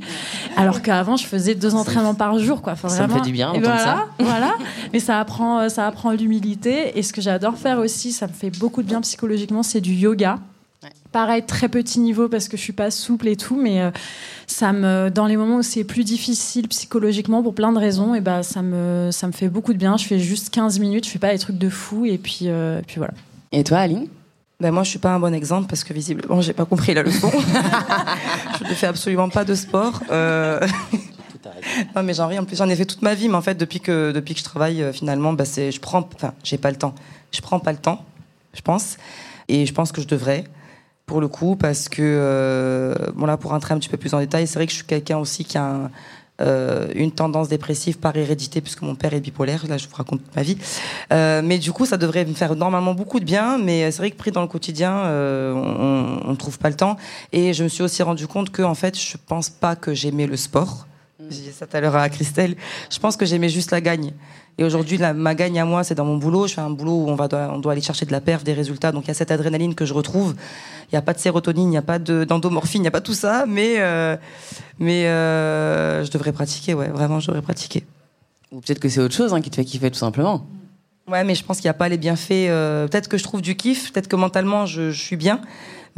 [0.57, 2.73] alors qu'avant, je faisais deux entraînements par jour, quoi.
[2.75, 4.07] Enfin, Ça me fait du bien voilà, ça.
[4.19, 4.55] voilà.
[4.93, 6.99] Mais ça apprend, euh, ça apprend l'humilité.
[6.99, 9.93] Et ce que j'adore faire aussi, ça me fait beaucoup de bien psychologiquement, c'est du
[9.95, 10.39] yoga.
[10.83, 10.91] Ouais.
[11.13, 13.91] Pareil, très petit niveau parce que je suis pas souple et tout, mais euh,
[14.47, 18.23] ça me, dans les moments où c'est plus difficile psychologiquement pour plein de raisons, et
[18.23, 19.99] ben ça me, ça me fait beaucoup de bien.
[19.99, 22.79] Je fais juste 15 minutes, je fais pas des trucs de fou, et puis, euh,
[22.79, 23.13] et puis voilà.
[23.53, 24.09] Et toi, Aline?
[24.59, 27.03] Ben moi, je suis pas un bon exemple parce que visiblement, j'ai pas compris la
[27.03, 27.31] leçon.
[28.59, 30.01] je ne fais absolument pas de sport.
[30.11, 30.61] Euh,
[31.97, 32.39] non, mais j'en ris.
[32.39, 33.29] En plus, j'en ai fait toute ma vie.
[33.29, 36.07] Mais en fait, depuis que depuis que je travaille, finalement, bah, c'est je prends.
[36.15, 36.95] Enfin, j'ai pas le temps.
[37.33, 38.05] Je prends pas le temps,
[38.53, 38.99] je pense.
[39.49, 40.45] Et je pense que je devrais,
[41.11, 44.21] pour le coup, parce que euh, bon là, pour rentrer un petit peu plus en
[44.21, 45.91] détail, c'est vrai que je suis quelqu'un aussi qui a
[46.41, 49.67] euh, une tendance dépressive par hérédité, puisque mon père est bipolaire.
[49.67, 50.57] Là, je vous raconte ma vie.
[51.13, 53.59] Euh, mais du coup, ça devrait me faire normalement beaucoup de bien.
[53.59, 56.97] Mais c'est vrai que pris dans le quotidien, euh, on ne trouve pas le temps.
[57.33, 60.29] Et je me suis aussi rendu compte que, en fait, je pense pas que j'aimais
[60.29, 60.87] le sport.
[61.31, 62.57] J'ai dit ça tout à l'heure à Christelle.
[62.91, 64.13] Je pense que j'aimais juste la gagne.
[64.59, 66.47] Et aujourd'hui, ma gagne à moi, c'est dans mon boulot.
[66.49, 68.43] Je fais un boulot où on, va, doit- on doit aller chercher de la perf,
[68.45, 68.93] des résultats.
[68.93, 70.35] Donc il y a cette adrénaline que je retrouve.
[70.89, 72.91] Il n'y a pas de sérotonine, il n'y a pas de- d'endomorphine, il n'y a
[72.91, 73.45] pas tout ça.
[73.47, 74.17] Mais, euh,
[74.79, 77.85] mais euh, je devrais pratiquer, ouais, vraiment, je devrais pratiquer.
[78.53, 80.45] Ou peut-être que c'est autre chose hein, qui te fait kiffer tout simplement.
[81.09, 82.31] Ouais, mais je pense qu'il n'y a pas les bienfaits.
[82.33, 85.41] euh, peut-être que je trouve du kiff, peut-être que mentalement je, je suis bien,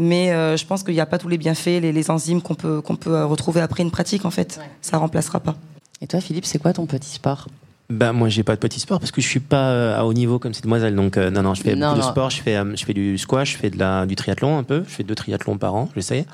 [0.03, 2.55] mais euh, je pense qu'il n'y a pas tous les bienfaits, les, les enzymes qu'on
[2.55, 4.61] peut, qu'on peut euh, retrouver après une pratique en fait.
[4.80, 5.57] Ça remplacera pas.
[6.00, 7.46] Et toi, Philippe, c'est quoi ton petit sport?
[7.93, 10.12] Bah moi j'ai pas de petit sport parce que je suis pas euh, à haut
[10.12, 12.30] niveau comme cette demoiselle donc euh, non non je fais Non, beaucoup de sport.
[12.30, 14.82] Je fais euh, je fais du squash je fais de la du triathlon un peu.
[14.88, 16.24] Je fais deux triathlons par an j'essaye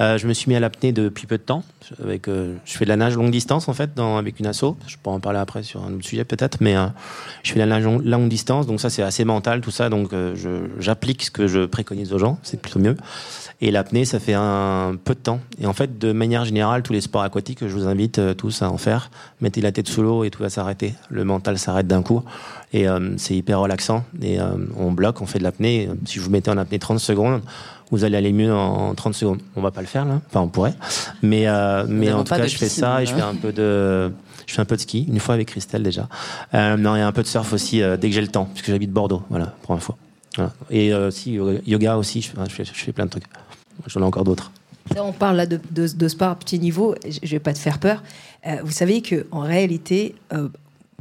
[0.00, 1.62] Euh, je me suis mis à l'apnée depuis peu de temps.
[2.02, 4.74] Avec je fais de la nage longue distance en fait dans avec une asso.
[4.86, 6.58] Je pourrais en parler après sur un autre sujet peut-être.
[6.60, 6.74] Mais
[7.42, 8.66] je fais de la nage long- longue distance.
[8.66, 9.90] Donc ça c'est assez mental tout ça.
[9.90, 10.12] Donc
[10.78, 12.38] j'applique ce que je préconise aux gens.
[12.42, 12.96] C'est plutôt mieux.
[13.60, 15.40] Et l'apnée, ça fait un peu de temps.
[15.60, 18.68] Et en fait, de manière générale, tous les sports aquatiques, je vous invite tous à
[18.70, 19.10] en faire.
[19.40, 20.91] Mettez la tête sous l'eau et tout va s'arrêter.
[21.10, 22.22] Le mental s'arrête d'un coup.
[22.72, 24.04] Et euh, c'est hyper relaxant.
[24.20, 25.88] Et euh, on bloque, on fait de l'apnée.
[26.04, 27.42] Si vous mettez en apnée 30 secondes,
[27.90, 29.40] vous allez aller mieux en 30 secondes.
[29.56, 30.20] On va pas le faire là.
[30.28, 30.74] Enfin, on pourrait.
[31.22, 33.16] Mais, euh, mais en tout cas, je fais piscine, ça et je hein.
[33.16, 34.10] fais un peu de,
[34.46, 35.04] je fais un peu de ski.
[35.08, 36.08] Une fois avec Christelle déjà.
[36.54, 38.70] Euh, non, et un peu de surf aussi euh, dès que j'ai le temps, puisque
[38.70, 39.22] j'habite Bordeaux.
[39.28, 39.94] Voilà, pour info.
[40.36, 40.52] Voilà.
[40.70, 43.24] Et euh, si yoga- aussi, je fais, je fais, je fais plein de trucs.
[43.86, 44.50] J'en ai encore d'autres.
[44.94, 46.94] Là, on parle là de, de, de sport à petit niveau.
[47.06, 48.02] Je je vais pas te faire peur.
[48.46, 50.48] Euh, vous savez que en réalité, euh,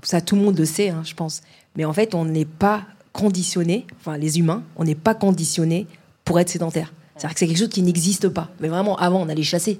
[0.02, 1.42] ça tout le monde le sait, hein, je pense.
[1.76, 2.84] Mais en fait, on n'est pas
[3.14, 3.86] conditionné.
[4.00, 5.88] Enfin, les humains, on n'est pas conditionné
[6.26, 6.94] pour être sédentaire.
[7.16, 8.50] C'est-à-dire que c'est quelque chose qui n'existe pas.
[8.60, 9.80] Mais vraiment, avant, on allait chasser.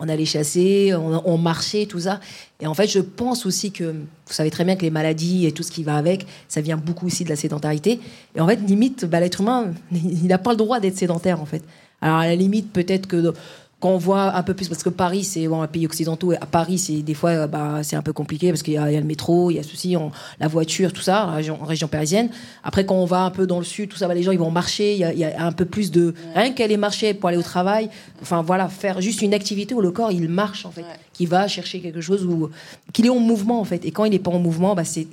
[0.00, 2.20] On allait chasser, on, marchait, tout ça.
[2.60, 5.50] Et en fait, je pense aussi que vous savez très bien que les maladies et
[5.50, 7.98] tout ce qui va avec, ça vient beaucoup aussi de la sédentarité.
[8.36, 11.46] Et en fait, limite, bah, l'être humain, il n'a pas le droit d'être sédentaire, en
[11.46, 11.64] fait.
[12.00, 13.34] Alors, à la limite, peut-être que
[13.80, 16.36] quand on voit un peu plus, parce que Paris, c'est bon, un pays occidentaux, et
[16.36, 18.94] à Paris, c'est des fois, bah, c'est un peu compliqué parce qu'il y, a il
[18.94, 20.10] y a le métro, il y a ceci, on-
[20.40, 22.28] la voiture, tout ça, en région, en région parisienne.
[22.64, 24.38] Après, quand on va un peu dans le sud, tout ça, bah, les gens, ils
[24.38, 26.12] vont marcher, il y a, il y a un peu plus de.
[26.34, 27.88] Rien qu'aller marcher pour aller au travail,
[28.20, 31.46] enfin voilà, faire juste une activité où le corps, il marche, en fait, qui va
[31.46, 32.50] chercher quelque chose, ou
[32.92, 33.84] qu'il est en mouvement, en fait.
[33.84, 35.06] Et quand il n'est pas en mouvement, bah, c'est.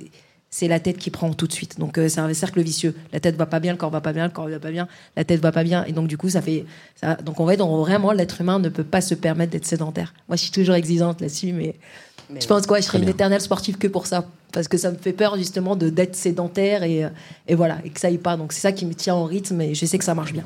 [0.50, 1.78] C'est la tête qui prend tout de suite.
[1.78, 2.94] Donc euh, c'est un cercle vicieux.
[3.12, 4.88] La tête va pas bien, le corps va pas bien, le corps va pas bien,
[5.16, 5.84] la tête va pas bien.
[5.84, 6.64] Et donc du coup, ça fait.
[6.94, 10.14] Ça, donc en fait, on- vraiment, l'être humain ne peut pas se permettre d'être sédentaire.
[10.28, 11.74] Moi, je suis toujours exigeante là-dessus, mais,
[12.40, 14.96] je pense quoi, je serais une éternelle sportive que pour ça, parce que ça me
[14.96, 17.08] fait peur justement de d'être sédentaire et, euh,
[17.48, 18.36] et voilà, et que ça aille pas.
[18.36, 20.44] Donc c'est ça qui me tient en rythme et je sais que ça marche bien.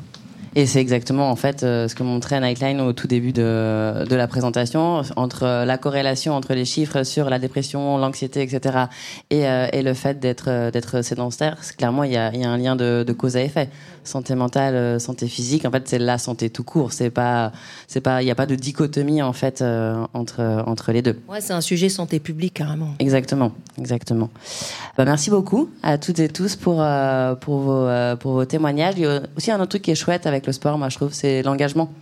[0.56, 4.16] Et c'est exactement en fait euh, ce que montrait Nightline au tout début de, de
[4.16, 8.86] la présentation entre la corrélation entre les chiffres sur la dépression, l'anxiété, etc.
[9.30, 11.56] et, euh, et le fait d'être euh, d'être sédentaire.
[11.78, 13.70] Clairement, il y a, y a un lien de, de cause à effet.
[14.02, 15.66] Santé mentale, santé physique.
[15.66, 16.92] En fait, c'est la santé tout court.
[16.92, 17.52] C'est pas
[17.86, 21.20] c'est pas il n'y a pas de dichotomie en fait euh, entre entre les deux.
[21.28, 22.94] Ouais, c'est un sujet santé publique carrément.
[22.98, 24.30] Exactement, exactement.
[24.96, 27.88] Bah, merci beaucoup à toutes et tous pour euh, pour vos
[28.18, 28.94] pour vos témoignages.
[28.96, 30.96] Il y a aussi un autre truc qui est chouette avec le sport, moi je
[30.96, 31.92] trouve, c'est l'engagement.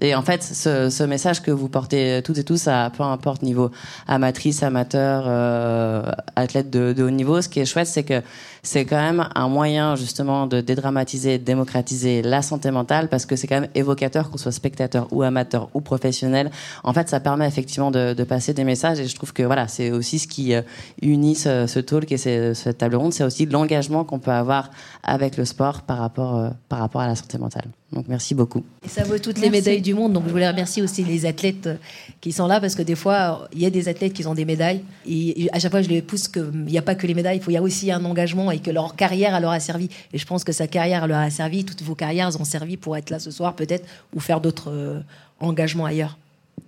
[0.00, 3.42] Et en fait, ce, ce message que vous portez toutes et tous, à peu importe
[3.42, 3.70] niveau
[4.08, 6.02] amatrice, amateur, euh,
[6.34, 8.20] athlète de, de haut niveau, ce qui est chouette, c'est que
[8.64, 13.36] c'est quand même un moyen justement de dédramatiser, de démocratiser la santé mentale, parce que
[13.36, 16.50] c'est quand même évocateur, qu'on soit spectateur ou amateur ou professionnel.
[16.82, 19.68] En fait, ça permet effectivement de, de passer des messages, et je trouve que voilà,
[19.68, 20.62] c'est aussi ce qui euh,
[21.02, 24.70] unit ce, ce talk et ce- cette table ronde, c'est aussi l'engagement qu'on peut avoir
[25.02, 27.66] avec le sport par rapport euh, par rapport à la santé mentale.
[27.92, 28.64] Donc merci beaucoup.
[28.84, 29.68] Et ça vaut toutes les Merci.
[29.68, 30.12] médailles du monde.
[30.14, 31.76] Donc je voulais remercier aussi les athlètes euh,
[32.20, 34.44] qui sont là parce que des fois, il y a des athlètes qui ont des
[34.44, 34.82] médailles.
[35.06, 37.42] Et à chaque fois, je les pousse qu'il n'y a pas que les médailles, il
[37.42, 39.88] faut- il y a aussi un engagement et que leur carrière leur a servi.
[40.12, 42.76] Et je pense que sa carrière leur a servi, toutes vos carrières elles ont servi
[42.76, 45.00] pour être là ce soir peut-être ou faire d'autres euh,
[45.40, 46.16] engagements ailleurs.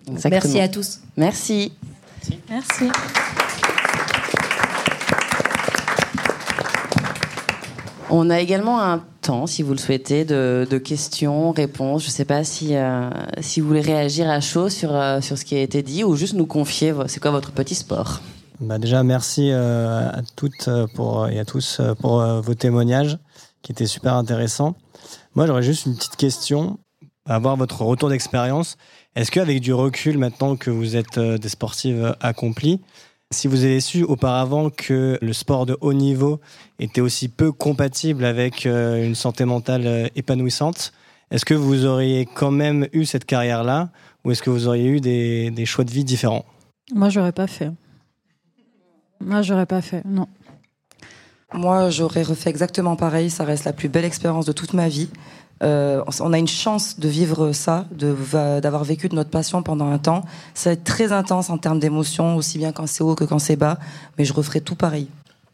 [0.09, 0.31] Exactement.
[0.31, 1.01] Merci à tous.
[1.17, 1.73] Merci.
[2.49, 2.91] Merci.
[8.09, 12.03] On a également un temps, si vous le souhaitez, de, de questions, réponses.
[12.03, 13.11] Je ne sais pas si, euh,
[13.41, 16.15] si vous voulez réagir à chaud sur, euh, sur ce qui a été dit ou
[16.15, 18.21] juste nous confier, c'est quoi votre petit sport?
[18.61, 22.55] Bah déjà, merci euh, à toutes euh, pour, et à tous euh, pour euh, vos
[22.55, 23.19] témoignages
[23.63, 24.77] qui étaient super intéressants.
[25.35, 26.79] Moi, j'aurais juste une petite question,
[27.27, 28.77] avoir votre retour d'expérience.
[29.15, 32.81] Est-ce qu'avec du recul, maintenant que vous êtes euh, des sportives accomplies,
[33.33, 36.41] si vous avez su auparavant que le sport de haut niveau
[36.79, 40.93] était aussi peu compatible avec euh, une santé mentale euh, épanouissante,
[41.31, 43.91] est-ce que vous auriez quand même eu cette carrière-là
[44.25, 46.45] ou est-ce que vous auriez eu des, des choix de vie différents?
[46.95, 47.73] Moi, j'aurais pas fait.
[49.21, 50.03] Moi, j'aurais pas fait.
[50.05, 50.29] Non.
[51.53, 53.31] Moi, j'aurais refait exactement pareil.
[53.31, 55.09] Ça reste la plus belle expérience de toute ma vie.
[55.63, 59.99] Euh, on a une chance de vivre ça, d'avoir vécu de notre passion pendant un
[59.99, 60.25] temps.
[60.55, 63.39] Ça va être très intense en termes d'émotions, aussi bien quand c'est haut que quand
[63.39, 63.79] c'est bas.
[64.19, 65.09] Mais je referai tout pareil.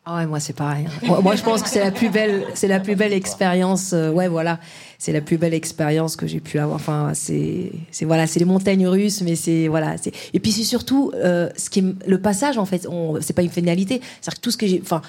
[0.05, 0.87] Ah ouais, moi c'est pareil.
[0.89, 1.21] hein.
[1.23, 3.93] Moi, je pense que c'est la plus belle, c'est la plus belle expérience.
[3.93, 4.59] euh, ouais, voilà,
[4.99, 6.75] c'est la plus belle expérience que j'ai pu avoir.
[6.75, 10.13] Enfin, c'est, c'est voilà, c'est les montagnes russes, mais c'est voilà, c'est.
[10.35, 12.87] Et puis c'est surtout euh, ce qui, est- le passage en fait.
[12.91, 14.01] On, c'est pas une finalité.
[14.21, 15.03] C'est-à-dire que tout ce que j'ai, enfin,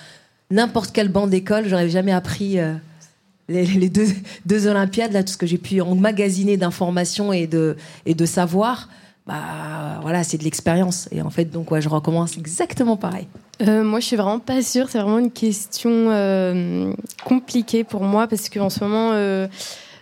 [0.51, 2.59] n'importe quel banc d'école, j'aurais jamais appris.
[2.59, 2.73] euh,
[3.49, 4.07] les, les deux,
[4.45, 7.75] deux Olympiades, là, tout ce que j'ai pu emmagasiner d'informations et de,
[8.05, 8.87] et de savoir,
[9.25, 11.07] bah voilà, c'est de l'expérience.
[11.11, 13.27] Et en fait, donc ouais, je recommence exactement pareil.
[13.61, 14.89] Euh, moi, je suis vraiment pas sûre.
[14.89, 16.93] C'est vraiment une question euh,
[17.23, 19.47] compliquée pour moi parce qu'en ce moment, euh,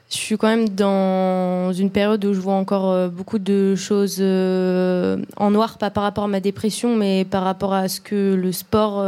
[0.09, 5.51] je suis quand même dans une période où je vois encore beaucoup de choses en
[5.51, 9.01] noir, pas par rapport à ma dépression, mais par rapport à ce que le sport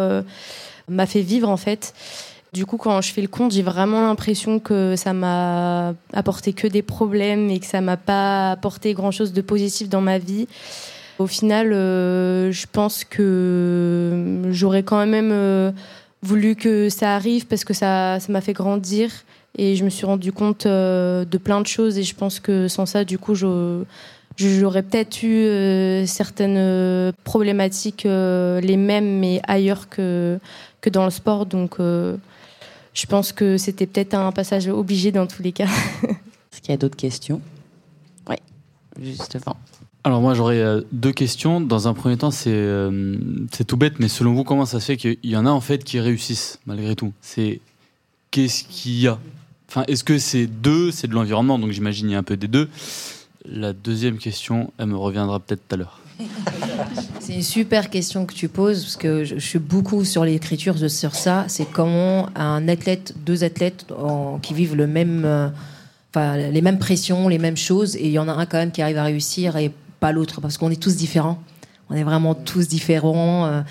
[0.87, 1.93] m'a fait vivre en fait.
[2.53, 6.67] Du coup, quand je fais le compte, j'ai vraiment l'impression que ça m'a apporté que
[6.67, 10.47] des problèmes et que ça m'a pas apporté grand chose de positif dans ma vie.
[11.17, 15.71] Au final, euh, je pense que j'aurais quand même euh,
[16.21, 19.09] voulu que ça arrive parce que ça m'a fait grandir
[19.57, 22.67] et je me suis rendu compte euh, de plein de choses et je pense que
[22.67, 30.37] sans ça, du coup, j'aurais peut-être eu certaines problématiques les mêmes mais ailleurs que,
[30.81, 31.47] que dans le sport.
[31.47, 31.79] Donc,
[32.93, 35.67] je pense que c'était peut-être un passage obligé dans tous les cas.
[36.03, 37.41] Est-ce qu'il y a d'autres questions?
[38.29, 38.35] Oui,
[39.01, 39.57] justement.
[40.03, 41.61] Alors moi j'aurais euh, deux questions.
[41.61, 43.17] Dans un premier temps, euh,
[43.51, 45.61] c'est tout bête, mais selon vous, comment ça se fait qu'il y en a en
[45.61, 47.13] fait qui réussissent malgré tout?
[47.21, 47.61] C'est
[48.29, 49.17] qu'est-ce qu'il y a?
[49.69, 50.91] Enfin, est-ce que c'est deux?
[50.91, 52.69] C'est de l'environnement, donc j'imagine il y a un peu des deux.
[53.45, 55.99] La deuxième question, elle me reviendra peut-être tout à l'heure.
[57.19, 61.15] C'est une super question que tu poses parce que je, suis beaucoup sur l'écriture sur
[61.15, 61.45] ça.
[61.47, 63.85] C'est comment un athlète, deux athlètes
[64.41, 65.47] qui vivent euh,
[66.51, 68.81] les mêmes pressions, les mêmes choses, et il y en a un quand même qui
[68.81, 71.41] arrive à réussir et pas l'autre parce qu'on est tous différents.
[71.89, 73.61] On est vraiment tous différents, euh,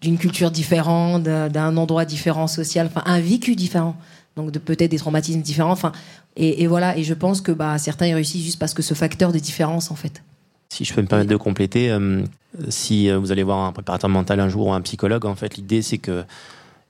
[0.00, 3.96] d'une culture différente, d'un endroit différent social, un vécu différent.
[4.36, 5.76] Donc de peut-être des traumatismes différents.
[6.36, 6.96] Et, voilà.
[6.96, 9.94] Et je pense que bah, certains réussissent juste parce que ce facteur de différence en
[9.94, 10.22] fait.
[10.74, 12.24] Si je peux me permettre de compléter, euh,
[12.68, 15.56] si euh, vous allez voir un préparateur mental un jour ou un psychologue, en fait,
[15.56, 16.24] l'idée c'est que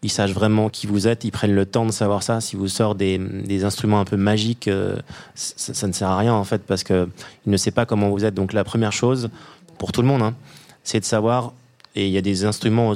[0.03, 2.41] ils sachent vraiment qui vous êtes, ils prennent le temps de savoir ça.
[2.41, 4.97] Si vous sort des, des instruments un peu magiques, euh,
[5.35, 7.11] ça, ne sert à rien en fait parce que
[7.45, 8.33] il ne sait pas comment vous êtes.
[8.33, 9.29] Donc la première chose
[9.77, 10.35] pour tout le monde, hein,
[10.83, 11.53] c'est de savoir.
[11.95, 12.95] Et il y a des instruments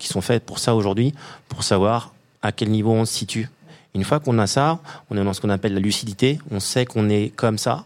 [0.00, 1.14] qui sont faits pour ça aujourd'hui,
[1.48, 3.48] pour savoir à quel niveau on se situe.
[3.94, 6.40] Une fois qu'on a ça, on est dans ce qu'on appelle la lucidité.
[6.50, 7.84] On sait qu'on est comme ça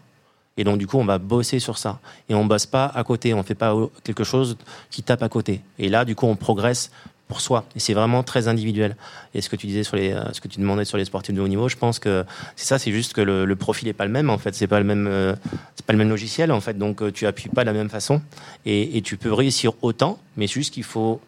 [0.57, 1.99] et donc, du coup, on va bosser sur ça.
[2.29, 3.33] Et on bosse pas à côté.
[3.33, 4.57] On fait pas quelque chose
[4.89, 5.61] qui tape à côté.
[5.79, 6.91] Et là, du coup, on progresse
[7.27, 7.65] pour soi.
[7.75, 8.95] Et c'est vraiment très individuel.
[9.33, 11.35] Et ce que tu disais sur les, euh, ce que tu demandais sur les sportifs
[11.35, 12.23] de haut niveau, je pense que
[12.55, 12.79] c'est ça.
[12.79, 14.29] C'est juste que le, profil est pas le même.
[14.29, 15.35] En fait, c'est pas le même, euh,
[15.75, 16.51] c'est pas le même logiciel.
[16.51, 18.21] En fait, donc euh, tu appuies pas de la même façon.
[18.65, 21.21] Et, et tu peux réussir autant, mais juste qu'il faut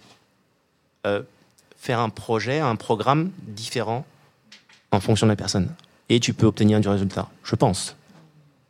[1.78, 4.06] faire un projet, un programme différent
[4.92, 5.74] en fonction de la personne.
[6.10, 7.30] Et tu peux obtenir du résultat.
[7.46, 7.97] Je pense.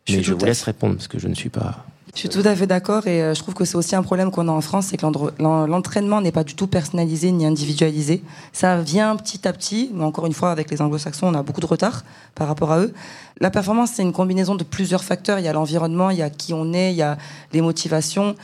[0.10, 1.86] Mais je, vous laisse répondre parce que je ne suis pas.
[2.18, 4.32] Je suis tout à fait d'accord et euh, je trouve que c'est aussi un problème
[4.32, 5.06] qu'on a en France, c'est que
[5.40, 8.24] l'entraînement n'est pas du tout personnalisé ni individualisé.
[8.54, 11.62] Ça vient petit à petit, mais encore une fois, avec les anglo-saxons, on a beaucoup
[11.62, 12.92] de retard par rapport à eux.
[13.40, 15.38] La performance, c'est une combinaison de plusieurs facteurs.
[15.38, 17.20] Il y a l'environnement, il y a qui on est, il y a
[17.54, 18.36] les motivations,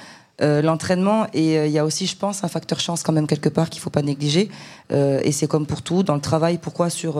[0.41, 3.26] euh, l'entraînement et euh, il y a aussi, je pense, un facteur chance quand même
[3.26, 4.51] quelque part qu'il faut pas négliger.
[4.91, 6.59] et c'est comme pour tout dans le travail.
[6.59, 7.20] Pourquoi sur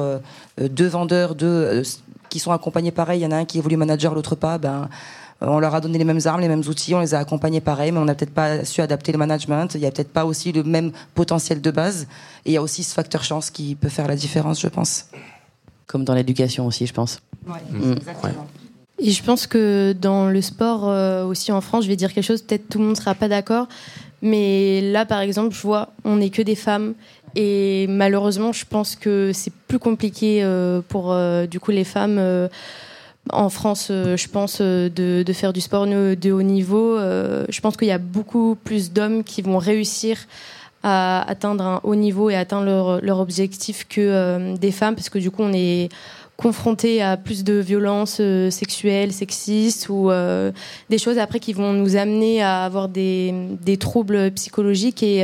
[0.60, 1.82] deux vendeurs, deux
[2.34, 3.20] qui sont accompagnés pareil.
[3.20, 4.58] Il y en a un qui évolue manager, l'autre pas.
[4.58, 4.90] Ben,
[5.40, 7.92] on leur a donné les mêmes armes, les mêmes outils, on les a accompagnés pareil,
[7.92, 9.76] mais on n'a peut-être pas su adapter le management.
[9.76, 12.08] Il n'y a peut-être pas aussi le même potentiel de base.
[12.46, 15.06] Et il y a aussi ce facteur chance qui peut faire la différence, je pense.
[15.86, 17.20] Comme dans l'éducation aussi, je pense.
[17.46, 17.92] Ouais, mm.
[17.98, 18.48] exactement.
[18.98, 22.26] Et je pense que dans le sport euh, aussi en France, je vais dire quelque
[22.26, 23.68] chose, peut-être tout le monde ne sera pas d'accord,
[24.24, 26.94] mais là par exemple, je vois, on n'est que des femmes
[27.36, 32.18] et malheureusement, je pense que c'est plus compliqué euh, pour euh, du coup les femmes
[32.20, 32.48] euh,
[33.32, 36.98] en France, je pense, de, faire du sport de haut niveau.
[36.98, 40.18] je pense qu'il y a beaucoup plus d'hommes qui vont réussir
[40.84, 45.20] à atteindre un haut niveau et atteindre leur, leur objectif que des femmes, parce que
[45.20, 45.88] du coup, on est
[46.36, 48.20] confronté à plus de violences
[48.50, 50.12] sexuelles, sexistes ou
[50.90, 55.24] des choses après qui vont nous amener à avoir des, des troubles psychologiques et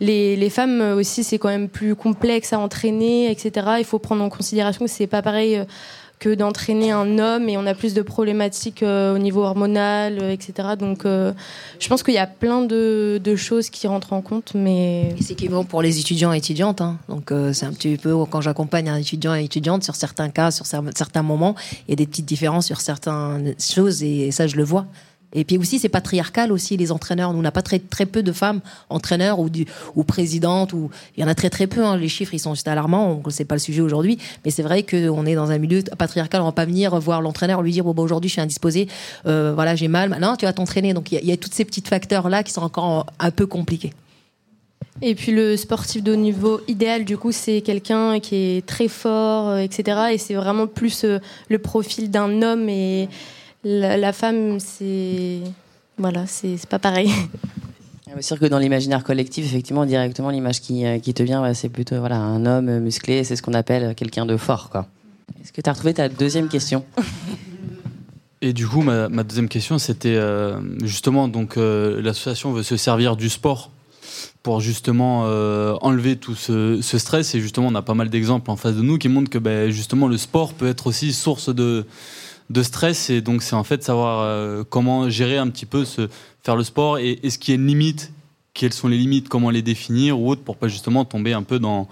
[0.00, 3.66] les, femmes aussi, c'est quand même plus complexe à entraîner, etc.
[3.78, 5.64] Il faut prendre en considération que c'est pas pareil euh,
[6.18, 10.32] que d'entraîner un homme et on a plus de problématiques euh, au niveau hormonal, euh,
[10.32, 10.68] etc.
[10.78, 14.52] Donc je pense qu'il y a plein de, choses qui rentrent en compte.
[14.54, 15.14] Mais...
[15.20, 16.80] C'est qui pour les étudiants et étudiantes.
[16.80, 16.98] Hein.
[17.08, 20.64] Donc c'est un petit peu quand j'accompagne un étudiant et étudiante sur certains cas, sur
[20.66, 21.54] certains moments,
[21.86, 24.86] il y a des petites différences sur certaines choses et ça je le vois.
[25.36, 27.32] Et puis aussi, c'est patriarcal aussi, les entraîneurs.
[27.32, 30.72] Nous, on n'a pas très, très peu de femmes entraîneurs ou, présidentes.
[31.16, 31.84] Il y en a très très peu.
[31.84, 31.98] Hein.
[31.98, 33.22] Les chiffres, ils sont juste alarmants.
[33.28, 34.18] Ce n'est pas le sujet aujourd'hui.
[34.44, 36.40] Mais c'est vrai qu'on est dans un milieu patriarcal.
[36.40, 38.88] On ne va pas venir voir l'entraîneur, lui dire bon, bah, aujourd'hui, je suis indisposé.
[39.26, 40.16] Euh, voilà, j'ai mal.
[40.20, 40.94] Non, tu vas t'entraîner.
[40.94, 43.92] Donc, il y, a tous ces petits facteurs-là qui sont encore un peu compliqués.
[45.02, 48.88] Et puis le sportif de haut niveau idéal, du coup, c'est quelqu'un qui est très
[48.88, 49.98] fort, euh, etc.
[50.12, 51.18] Et c'est vraiment plus euh,
[51.50, 53.10] le profil d'un homme et
[53.64, 55.40] la, femme, c'est
[55.98, 57.10] Voilà, c'est pas pareil.
[58.14, 61.68] C'est sûr que dans l'imaginaire collectif, effectivement, directement, l'image qui, euh, qui te vient, c'est
[61.68, 64.70] plutôt voilà, un homme musclé, c'est ce qu'on appelle quelqu'un de fort.
[64.70, 64.86] quoi.
[65.42, 66.84] Est-ce que tu as retrouvé ta deuxième question?
[68.42, 72.76] Et du coup, ma, ma deuxième question, c'était euh, justement, donc euh, l'association veut se
[72.76, 73.70] servir du sport
[74.42, 77.34] pour justement euh, enlever tout ce, ce stress.
[77.34, 79.70] Et justement, on a pas mal d'exemples en face de nous qui montrent que ben,
[79.70, 81.86] justement le sport peut être aussi source de,
[82.50, 83.10] de stress.
[83.10, 86.08] Et donc, c'est en fait savoir euh, comment gérer un petit peu ce,
[86.42, 88.12] faire le sport et est-ce qu'il y a une limite
[88.54, 91.58] Quelles sont les limites Comment les définir ou autre pour pas justement tomber un peu
[91.58, 91.88] dans.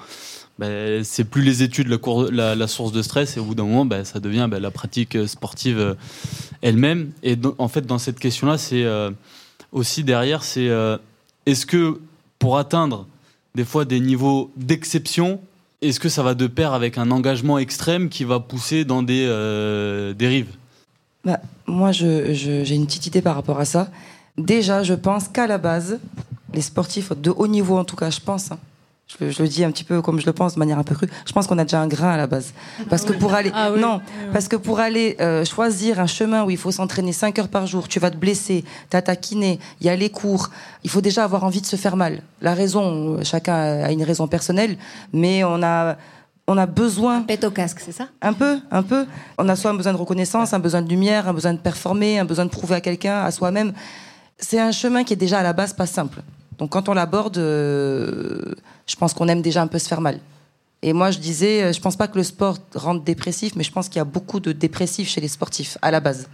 [0.61, 4.05] Ben, c'est plus les études la, source de stress et au bout d'un moment, ben,
[4.05, 5.95] ça devient ben, la pratique euh, sportive euh,
[6.63, 7.11] elle-même.
[7.25, 8.87] Et en fait, dans cette question-là, c'est
[9.73, 10.71] aussi derrière, c'est
[11.47, 12.01] est-ce que
[12.39, 13.07] pour atteindre
[13.55, 15.41] des fois des niveaux d'exception,
[15.89, 19.27] est-ce que ça va de pair avec un engagement extrême qui va pousser dans des
[19.29, 20.57] euh, dérives?
[21.25, 23.89] Bah, moi, j'ai une petite idée par rapport à ça.
[24.37, 26.01] Déjà, je pense qu'à la base,
[26.53, 28.59] les sportifs de haut niveau, en tout cas, je pense, hein,
[29.07, 30.83] je, le- je le dis un petit peu comme je le pense, de manière un
[30.83, 32.53] peu crue, je pense qu'on a déjà un grain à la base.
[32.89, 33.81] Parce que pour aller, Ah oui.
[33.81, 34.01] non,
[34.33, 37.67] parce que pour aller euh, choisir un chemin où il faut s'entraîner 5 heures par
[37.67, 40.51] jour, tu vas te blesser, t'as ta kiné, il y a les cours,
[40.85, 42.23] il faut déjà avoir envie de se faire mal.
[42.41, 44.77] La raison, euh, chacun a une raison personnelle,
[45.13, 45.97] mais on a,
[46.47, 48.09] on a besoin Pète au casque, c'est ça?
[48.23, 49.07] Un peu, un peu.
[49.39, 52.19] On a soit un besoin de reconnaissance, un besoin de lumière, un besoin de performer,
[52.19, 53.73] un besoin de prouver à quelqu'un, à soi-même.
[54.39, 56.21] C'est un chemin qui est déjà à la base pas simple.
[56.59, 58.55] Donc quand on l'aborde, euh,
[58.87, 60.21] je pense qu'on aime déjà un peu se faire mal.
[60.87, 63.73] Et moi, je disais, euh, je pense pas que le sport rende dépressif, mais je
[63.73, 66.29] pense qu'il y a beaucoup de dépressifs chez les sportifs à la base.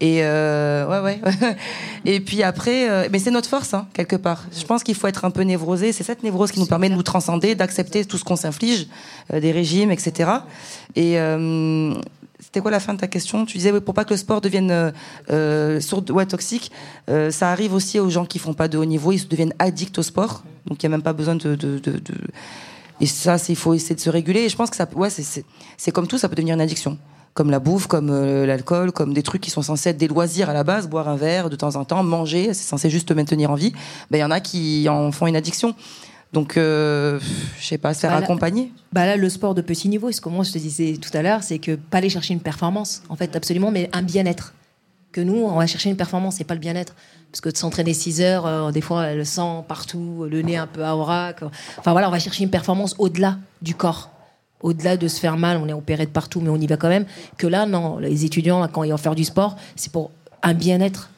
[0.00, 1.56] Et euh, ouais, ouais.
[2.04, 4.44] Et puis après, euh, mais c'est notre force hein, quelque part.
[4.54, 5.92] Je pense qu'il faut être un peu névrosé.
[5.92, 8.88] C'est cette névrose qui nous permet de nous transcender, d'accepter tout ce qu'on s'inflige,
[9.32, 10.32] des régimes, etc.
[10.94, 11.16] Et
[12.38, 13.46] c'était quoi la fin de ta question?
[13.46, 14.92] Tu disais oui, pour pas que le sport devienne
[15.80, 16.70] sourde, ouais, toxique.
[17.08, 20.02] ça arrive aussi aux gens qui font pas de haut niveau, ils deviennent addicts au
[20.02, 20.44] sport.
[20.68, 22.14] Donc il y a même pas besoin de, de, de, de-
[23.00, 24.40] et ça, il faut essayer de se réguler.
[24.40, 26.98] Et je pense que ça, ouais, c'est- comme tout, ça peut devenir une addiction.
[27.34, 30.50] Comme la bouffe, comme euh, l'alcool, comme des trucs qui sont censés être des loisirs
[30.50, 33.14] à la base, boire un verre de temps en temps, manger, c'est censé juste te
[33.14, 33.72] maintenir en vie.
[34.10, 35.74] Ben, il y en a qui en font une addiction.
[36.32, 37.20] Donc, euh,
[37.60, 38.72] je sais pas, se faire Bah, là- accompagner.
[38.92, 41.22] Bah là, le sport de petit niveau, c'est comme moi je te disais tout à
[41.22, 44.52] l'heure, c'est que pas aller chercher une performance, en fait, absolument, mais un bien-être.
[45.12, 46.94] Que nous, on va chercher une performance et pas le bien-être.
[47.30, 50.66] Parce que de s'entraîner 6 heures, euh, des fois, le sang partout, le nez un
[50.66, 51.42] peu à vrac.
[51.78, 54.10] Enfin voilà, on va chercher une performance au-delà du corps.
[54.60, 56.88] Au-delà de se faire mal, on est opéré de partout, mais on y va quand
[56.88, 57.06] même.
[57.36, 60.10] Que là, non, les étudiants, quand ils vont faire du sport, c'est pour
[60.42, 61.10] un bien-être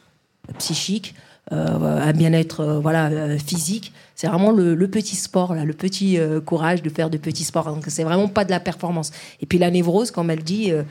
[0.59, 1.15] psychique,
[1.53, 3.93] euh, un bien-être euh, voilà euh, physique.
[4.21, 7.65] C'est vraiment le, petit sport, le petit euh, courage de faire de petits sports.
[7.65, 9.13] Donc c'est vraiment pas de la performance.
[9.41, 10.83] Et puis la névrose, comme elle dit, euh,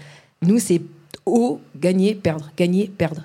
[0.42, 0.82] nous c'est
[1.26, 3.24] haut, gagner, perdre, gagner, perdre.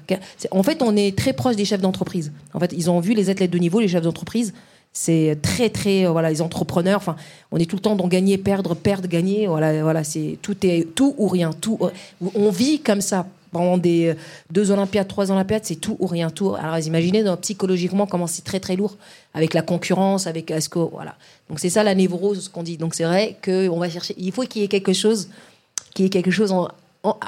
[0.51, 2.32] En fait, on est très proche des chefs d'entreprise.
[2.53, 4.53] En fait, ils ont vu les athlètes de niveau, les chefs d'entreprise.
[4.97, 6.99] C'est très très euh, voilà les entrepreneurs.
[6.99, 7.16] Enfin,
[7.51, 9.49] on est tout le temps dans gagner, perdre, perdre, gagner.
[9.49, 11.51] Voilà voilà c'est tout est tout ou rien.
[11.53, 11.78] Tout
[12.37, 14.14] on vit comme ça pendant des euh,
[14.53, 16.55] deux Olympiades, trois Olympiades, c'est tout ou rien, tout.
[16.55, 18.97] Alors imaginez psychologiquement comment c'est très très lourd
[19.32, 21.16] avec la concurrence, avec est-ce que voilà.
[21.49, 22.76] Donc c'est ça la névrose ce qu'on dit.
[22.76, 24.14] Donc c'est vrai que on va chercher.
[24.16, 25.28] Il faut qu'il y ait quelque chose,
[25.93, 26.68] qu'il y ait quelque chose en-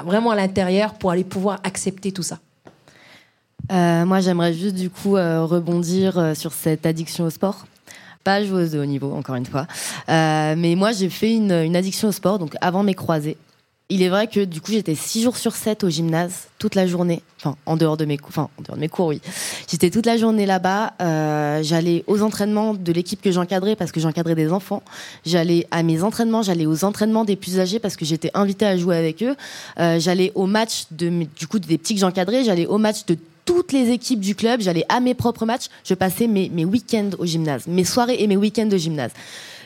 [0.04, 2.38] vraiment à l'intérieur pour aller pouvoir accepter tout ça.
[3.72, 7.66] Euh, moi, j'aimerais juste du coup euh, rebondir euh, sur cette addiction au sport.
[8.24, 9.66] Pas joueuse de haut niveau, encore une fois.
[10.08, 13.36] Mais moi, j'ai fait une, une addiction au sport, donc avant mes croisés.
[13.88, 16.88] Il est vrai que du coup, j'étais 6 jours sur 7 au gymnase, toute la
[16.88, 17.22] journée.
[17.38, 19.20] Enfin, en dehors de mes cours, enfin, en dehors de mes cours, oui.
[19.70, 20.94] J'étais toute la journée là-bas.
[21.00, 24.82] Euh, j'allais aux entraînements de l'équipe que j'encadrais parce que j'encadrais des enfants.
[25.24, 28.76] J'allais à mes entraînements, j'allais aux entraînements des plus âgés parce que j'étais invitée à
[28.76, 29.36] jouer avec eux.
[29.78, 32.42] Euh, j'allais au match de, du coup, des petits que j'encadrais.
[32.42, 34.62] J'allais au match de toutes les équipes du club.
[34.62, 35.66] J'allais à mes propres matchs.
[35.84, 39.12] Je passais mes, mes week-ends au gymnase, mes soirées et mes week-ends au gymnase.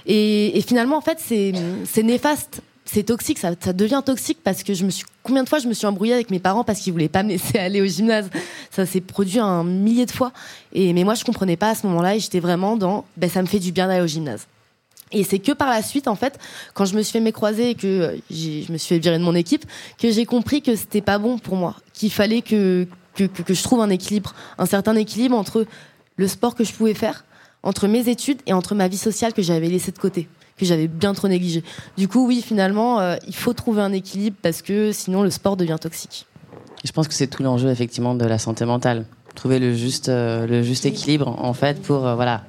[0.04, 2.60] Et, et finalement, en fait, c'est néfaste.
[2.93, 5.74] C'est toxique, ça, devient toxique parce que je me suis combien de fois je me
[5.74, 8.28] suis embrouillée avec mes parents parce qu'ils voulaient pas me laisser aller au gymnase.
[8.70, 10.32] Ça s'est produit un millier de fois.
[10.72, 13.43] Et mais moi je comprenais pas à ce moment-là et j'étais vraiment dans ben ça
[13.43, 14.49] me fait du bien d'aller au gymnase.
[15.12, 16.38] Et c'est que par la suite, en fait,
[16.74, 19.18] quand je me suis fait mes croisés et que euh, je me suis fait virer
[19.18, 19.64] de mon équipe,
[19.99, 23.80] que j'ai compris que c'était pas bon pour moi, qu'il fallait que, que je trouve
[23.80, 25.64] un équilibre, un certain équilibre entre
[26.16, 27.24] le sport que je pouvais faire,
[27.62, 30.28] entre mes études et entre ma vie sociale que j'avais laissée de côté,
[30.61, 31.64] que j'avais bien trop négligée.
[31.96, 35.56] Du coup, oui, finalement, euh, il faut trouver un équilibre parce que sinon le sport
[35.56, 36.26] devient toxique.
[36.84, 39.04] Je pense que c'est tout l'enjeu effectivement de la santé mentale.
[39.34, 42.42] trouver le juste, euh, le juste équilibre en fait pour euh, voilà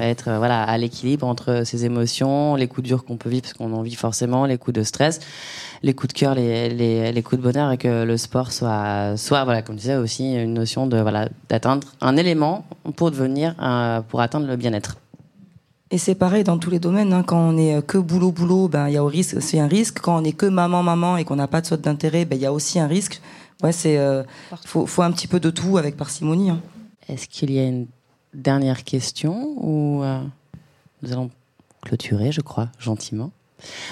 [0.00, 3.72] être voilà à l'équilibre entre ses émotions, les coups durs qu'on peut vivre parce qu'on
[3.72, 5.20] en vit forcément, les coups de stress,
[5.82, 9.16] les coups de cœur, les, les, les coups de bonheur et que le sport soit
[9.16, 13.54] soit voilà comme je disais aussi une notion de voilà d'atteindre un élément pour devenir
[14.08, 15.01] pour atteindre le bien-être.
[15.92, 17.12] Et c'est pareil dans tous les domaines.
[17.12, 17.22] hein.
[17.22, 19.68] Quand on est euh, que boulot boulot, ben il y a au risque, c'est un
[19.68, 20.00] risque.
[20.00, 22.42] Quand on est que maman maman et qu'on n'a pas de saute d'intérêt, ben il
[22.42, 23.20] y a aussi un risque.
[23.62, 24.22] Ouais, c'est euh,
[24.64, 26.50] faut, faut un petit peu de tout avec parcimonie.
[26.50, 26.60] hein.
[27.08, 27.86] Est-ce qu'il y a une
[28.32, 30.18] dernière question ou euh,
[31.02, 31.30] nous allons
[31.82, 33.30] clôturer, je crois, gentiment.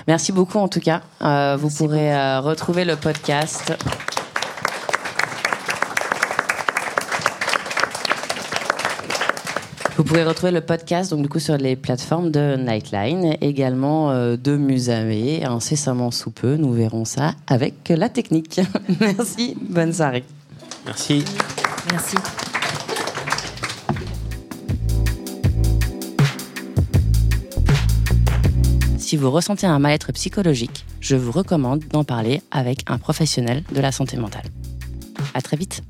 [0.08, 1.02] Merci beaucoup en tout cas.
[1.22, 3.74] Euh, vous pourrez retrouver le podcast.
[9.96, 14.36] Vous pourrez retrouver le podcast donc du coup sur les plateformes de Nightline, également euh,
[14.36, 16.56] de Musae, incessamment sous peu.
[16.56, 18.60] Nous verrons ça avec la technique.
[19.00, 20.24] Merci, bonne soirée.
[20.86, 21.24] Merci.
[21.90, 22.16] Merci.
[28.98, 33.80] Si vous ressentez un mal-être psychologique, je vous recommande d'en parler avec un professionnel de
[33.80, 34.44] la santé mentale.
[35.34, 35.82] À très vite.